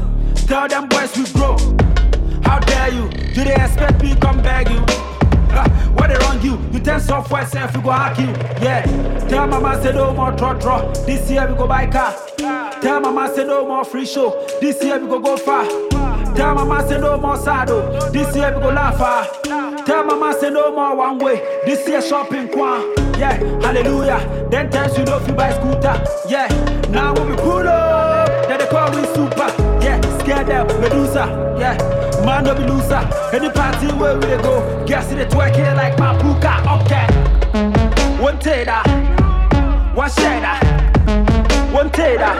Tell 0.47 0.67
them 0.67 0.87
boys 0.89 1.15
we 1.17 1.25
grow. 1.33 1.57
How 2.43 2.59
dare 2.59 2.93
you? 2.93 3.09
Do 3.33 3.43
they 3.43 3.55
expect 3.55 4.01
me 4.01 4.15
come 4.15 4.41
beg 4.41 4.69
you? 4.69 4.83
Ah, 5.57 5.67
what 5.95 6.07
they 6.09 6.17
wrong 6.17 6.41
you? 6.41 6.59
You 6.71 6.79
tell 6.83 6.99
software 6.99 7.45
self 7.45 7.75
we 7.75 7.81
go 7.81 7.91
hack 7.91 8.19
you. 8.19 8.27
Yeah. 8.63 8.83
Tell 9.27 9.47
mama 9.47 9.81
say 9.81 9.91
no 9.93 10.13
more 10.13 10.31
draw 10.31 10.53
draw. 10.53 10.91
This 11.05 11.29
year 11.31 11.47
we 11.49 11.55
go 11.57 11.65
buy 11.67 11.87
car. 11.87 12.13
Tell 12.81 12.99
my 12.99 13.11
man 13.11 13.33
say 13.33 13.45
no 13.45 13.65
more 13.65 13.83
free 13.85 14.05
show. 14.05 14.45
This 14.61 14.83
year 14.83 14.99
we 14.99 15.07
go 15.07 15.19
go 15.19 15.37
far. 15.37 15.65
Tell 16.35 16.53
my 16.53 16.65
man 16.65 16.87
say 16.87 16.99
no 16.99 17.17
more 17.17 17.37
saddle. 17.37 18.11
This 18.11 18.35
year 18.35 18.53
we 18.55 18.61
go 18.61 18.69
laugh 18.69 18.97
far. 18.97 19.25
Tell 19.85 20.03
my 20.03 20.15
man 20.17 20.39
say 20.39 20.49
no 20.49 20.71
more 20.75 20.95
one 20.95 21.17
way. 21.19 21.61
This 21.65 21.87
year 21.87 22.01
shopping 22.01 22.49
quan. 22.49 23.04
Yeah, 23.17 23.35
hallelujah. 23.61 24.47
Then 24.51 24.69
times 24.69 24.97
you 24.97 25.05
know 25.05 25.17
if 25.17 25.27
you 25.27 25.33
buy 25.33 25.51
scooter. 25.53 26.03
Yeah, 26.27 26.47
now 26.89 27.13
when 27.13 27.29
we 27.29 27.35
pull 27.35 27.67
up, 27.67 28.27
then 28.47 28.59
they 28.59 28.67
call 28.67 28.91
me 28.91 29.05
super. 29.13 29.47
Yeah, 29.81 30.01
scared 30.19 30.47
them, 30.47 30.67
Medusa. 30.81 31.25
Yeah, 31.57 31.77
man 32.25 32.43
no 32.43 32.53
be 32.53 32.63
loser. 32.65 33.07
Any 33.33 33.49
party 33.49 33.87
where 33.87 34.15
we 34.15 34.27
go, 34.43 34.85
guess 34.85 35.11
it 35.11 35.29
twerking 35.29 35.75
like 35.75 35.97
my. 35.97 36.15
Okay, 36.15 37.07
one 38.21 38.37
tater, 38.39 38.81
one 39.93 40.09
shader, 40.09 40.57
one 41.73 41.89
tater, 41.91 42.33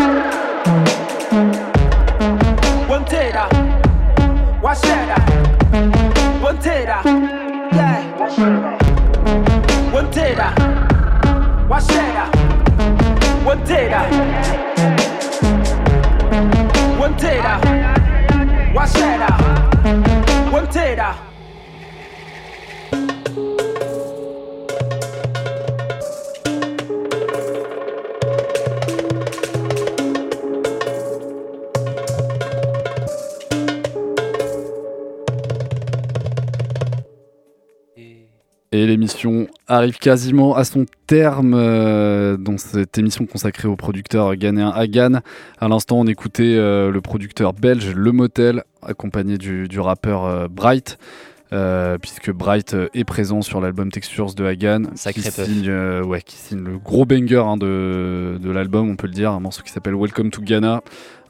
one 2.87 3.05
tater, 3.05 3.47
one 4.61 4.75
shader, 4.75 6.41
one 6.41 6.59
tater. 6.59 7.01
Yeah. 7.75 8.54
I? 10.45 11.65
Why 11.67 11.79
I? 12.23 12.25
What 13.43 13.65
did 13.65 13.91
I? 13.91 14.03
What 16.99 17.17
did 17.17 17.39
I? 17.39 18.71
Why 18.73 18.85
should 18.85 19.21
I? 19.29 20.49
What 20.51 20.71
did 20.71 20.99
I? 20.99 21.34
Et 38.85 38.87
l'émission 38.87 39.47
arrive 39.67 39.97
quasiment 39.97 40.55
à 40.55 40.63
son 40.63 40.85
terme 41.07 41.55
euh, 41.55 42.37
dans 42.37 42.59
cette 42.59 42.99
émission 42.99 43.25
consacrée 43.25 43.67
au 43.67 43.75
producteur 43.75 44.35
ghanéen 44.35 44.69
Hagan. 44.69 45.21
À 45.59 45.67
l'instant, 45.67 45.99
on 45.99 46.05
écoutait 46.05 46.53
euh, 46.55 46.91
le 46.91 47.01
producteur 47.01 47.53
belge 47.53 47.91
Le 47.95 48.11
Motel, 48.11 48.63
accompagné 48.83 49.39
du, 49.39 49.67
du 49.67 49.79
rappeur 49.79 50.25
euh, 50.25 50.47
Bright. 50.47 50.99
puisque 51.99 52.31
Bright 52.31 52.75
est 52.93 53.05
présent 53.05 53.41
sur 53.41 53.59
l'album 53.59 53.91
Textures 53.91 54.35
de 54.35 54.45
Hagan, 54.45 54.83
Sacré 54.93 55.23
qui 55.23 55.31
puff. 55.31 55.45
signe, 55.45 55.71
ouais, 56.01 56.21
qui 56.21 56.35
signe 56.35 56.63
le 56.63 56.77
gros 56.77 57.05
banger 57.07 57.43
hein, 57.43 57.57
de, 57.57 58.37
de 58.39 58.51
l'album, 58.51 58.87
on 58.87 58.95
peut 58.95 59.07
le 59.07 59.13
dire, 59.13 59.31
un 59.31 59.39
morceau 59.39 59.63
qui 59.63 59.71
s'appelle 59.71 59.95
Welcome 59.95 60.29
to 60.29 60.43
Ghana, 60.43 60.83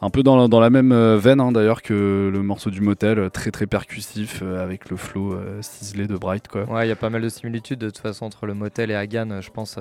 un 0.06 0.10
peu 0.10 0.24
dans, 0.24 0.36
la- 0.38 0.48
dans 0.48 0.60
la 0.60 0.70
même 0.70 0.92
euh, 0.92 1.18
veine 1.18 1.40
hein, 1.40 1.52
d'ailleurs 1.52 1.82
que 1.82 2.30
le 2.32 2.42
morceau 2.44 2.70
du 2.70 2.82
motel, 2.82 3.20
euh, 3.20 3.30
très 3.30 3.52
très 3.52 3.66
percussif 3.68 4.42
euh, 4.44 4.64
avec 4.64 4.90
le 4.90 4.98
flow 4.98 5.38
ciselé 5.62 6.08
de 6.08 6.16
Bright 6.16 6.48
quoi. 6.48 6.64
Ouais, 6.66 6.86
il 6.86 6.90
y 6.90 6.94
a 6.94 6.96
pas 6.96 7.10
mal 7.10 7.22
de 7.22 7.30
similitudes 7.30 7.80
de 7.80 7.88
toute 7.90 7.98
façon 8.00 8.26
entre 8.26 8.46
le 8.46 8.54
motel 8.54 8.92
et 8.92 8.96
Hagan, 8.96 9.42
je 9.42 9.50
pense, 9.50 9.78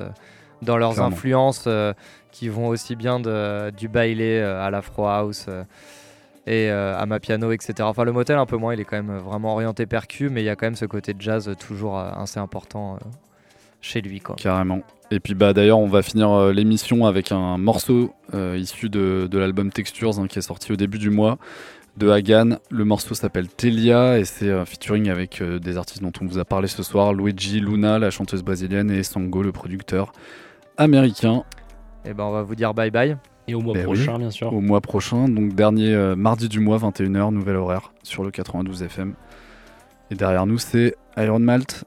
dans 0.62 0.76
leurs 0.76 0.94
Clairement. 0.94 1.14
influences 1.14 1.64
euh, 1.66 1.92
qui 2.32 2.48
vont 2.48 2.68
aussi 2.68 2.96
bien 2.96 3.20
de, 3.20 3.70
du 3.70 3.88
bailé 3.88 4.38
euh, 4.42 4.64
à 4.64 4.70
l'afro 4.70 5.06
house 5.06 5.46
euh, 5.48 5.62
et 6.46 6.68
à 6.68 7.06
ma 7.06 7.20
piano, 7.20 7.52
etc. 7.52 7.72
Enfin, 7.84 8.04
le 8.04 8.12
motel 8.12 8.36
un 8.36 8.44
peu 8.44 8.58
moins, 8.58 8.74
il 8.74 8.80
est 8.80 8.84
quand 8.84 9.02
même 9.02 9.16
vraiment 9.16 9.54
orienté 9.54 9.86
percu, 9.86 10.28
mais 10.28 10.42
il 10.42 10.44
y 10.44 10.50
a 10.50 10.56
quand 10.56 10.66
même 10.66 10.74
ce 10.76 10.84
côté 10.84 11.14
jazz 11.18 11.50
toujours 11.58 11.98
assez 11.98 12.38
important 12.38 12.98
chez 13.80 14.02
lui. 14.02 14.20
Quoi. 14.20 14.36
Carrément. 14.36 14.82
Et 15.14 15.20
puis 15.20 15.34
bah 15.36 15.52
d'ailleurs 15.52 15.78
on 15.78 15.86
va 15.86 16.02
finir 16.02 16.28
euh, 16.32 16.52
l'émission 16.52 17.06
avec 17.06 17.30
un 17.30 17.56
morceau 17.56 18.12
euh, 18.34 18.58
issu 18.58 18.90
de, 18.90 19.28
de 19.30 19.38
l'album 19.38 19.70
Textures 19.70 20.18
hein, 20.18 20.26
qui 20.26 20.40
est 20.40 20.42
sorti 20.42 20.72
au 20.72 20.76
début 20.76 20.98
du 20.98 21.08
mois 21.08 21.38
de 21.96 22.08
Hagan. 22.08 22.56
Le 22.68 22.84
morceau 22.84 23.14
s'appelle 23.14 23.46
Telia 23.46 24.18
et 24.18 24.24
c'est 24.24 24.50
un 24.50 24.64
featuring 24.64 25.08
avec 25.10 25.40
euh, 25.40 25.60
des 25.60 25.76
artistes 25.76 26.02
dont 26.02 26.10
on 26.20 26.26
vous 26.26 26.40
a 26.40 26.44
parlé 26.44 26.66
ce 26.66 26.82
soir, 26.82 27.12
Luigi 27.12 27.60
Luna, 27.60 28.00
la 28.00 28.10
chanteuse 28.10 28.42
brésilienne, 28.42 28.90
et 28.90 29.04
Sango, 29.04 29.44
le 29.44 29.52
producteur 29.52 30.10
américain. 30.78 31.44
Et 32.04 32.12
ben 32.12 32.24
on 32.24 32.32
va 32.32 32.42
vous 32.42 32.56
dire 32.56 32.74
bye 32.74 32.90
bye. 32.90 33.16
Et 33.46 33.54
au 33.54 33.60
mois 33.60 33.74
Ben 33.74 33.84
prochain, 33.84 34.14
oui, 34.14 34.18
bien 34.18 34.32
sûr. 34.32 34.52
Au 34.52 34.60
mois 34.60 34.80
prochain, 34.80 35.28
donc 35.28 35.54
dernier 35.54 35.94
euh, 35.94 36.16
mardi 36.16 36.48
du 36.48 36.58
mois, 36.58 36.78
21h, 36.78 37.32
nouvel 37.32 37.54
horaire 37.54 37.92
sur 38.02 38.24
le 38.24 38.32
92 38.32 38.82
FM. 38.82 39.14
Et 40.10 40.16
derrière 40.16 40.46
nous, 40.46 40.58
c'est 40.58 40.96
Iron 41.16 41.38
Malt, 41.38 41.84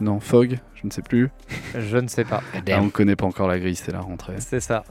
non, 0.00 0.20
Fog, 0.20 0.58
je 0.74 0.86
ne 0.86 0.90
sais 0.90 1.02
plus. 1.02 1.30
Je 1.76 1.98
ne 1.98 2.08
sais 2.08 2.24
pas. 2.24 2.42
Ah, 2.54 2.58
on 2.78 2.84
ne 2.84 2.90
connaît 2.90 3.16
pas 3.16 3.26
encore 3.26 3.48
la 3.48 3.58
grille, 3.58 3.74
c'est 3.74 3.92
la 3.92 4.00
rentrée. 4.00 4.34
C'est 4.38 4.60
ça. 4.60 4.84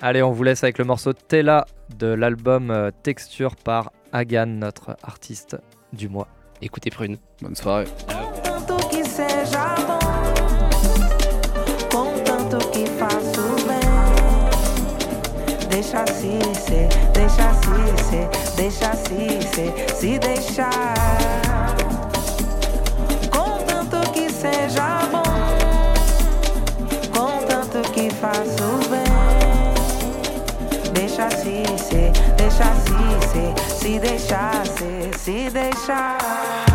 Allez, 0.00 0.22
on 0.22 0.32
vous 0.32 0.42
laisse 0.42 0.62
avec 0.62 0.78
le 0.78 0.84
morceau 0.84 1.12
Tella 1.12 1.66
de 1.96 2.06
l'album 2.06 2.70
euh, 2.70 2.90
Texture 3.02 3.56
par 3.56 3.90
Hagan, 4.12 4.46
notre 4.46 4.96
artiste 5.02 5.56
du 5.92 6.08
mois. 6.08 6.28
Écoutez 6.62 6.90
Prune. 6.90 7.16
Bonne 7.40 7.56
soirée. 7.56 7.86
Tanto 8.42 8.76
que 8.88 9.02
seja 9.04 9.74
bom, 9.86 9.98
contanto 11.90 12.58
que 12.70 12.86
faço 12.86 13.56
bem. 13.66 13.80
Deixa 15.70 16.02
assim 16.02 16.38
ser, 16.54 16.88
deixa 17.12 17.50
assim 17.50 17.96
ser, 18.04 18.28
deixa 18.56 18.90
assim 18.90 19.40
ser, 19.40 19.72
se 19.94 20.18
deixar. 20.18 21.63
Bem. 28.88 29.04
Deixa 30.92 31.26
assim 31.26 31.64
ser, 31.76 32.12
deixa 32.36 32.64
assim 32.64 33.20
ser, 33.32 33.54
se 33.76 33.98
deixar 33.98 34.66
ser, 34.66 35.18
se 35.18 35.50
deixar. 35.50 36.73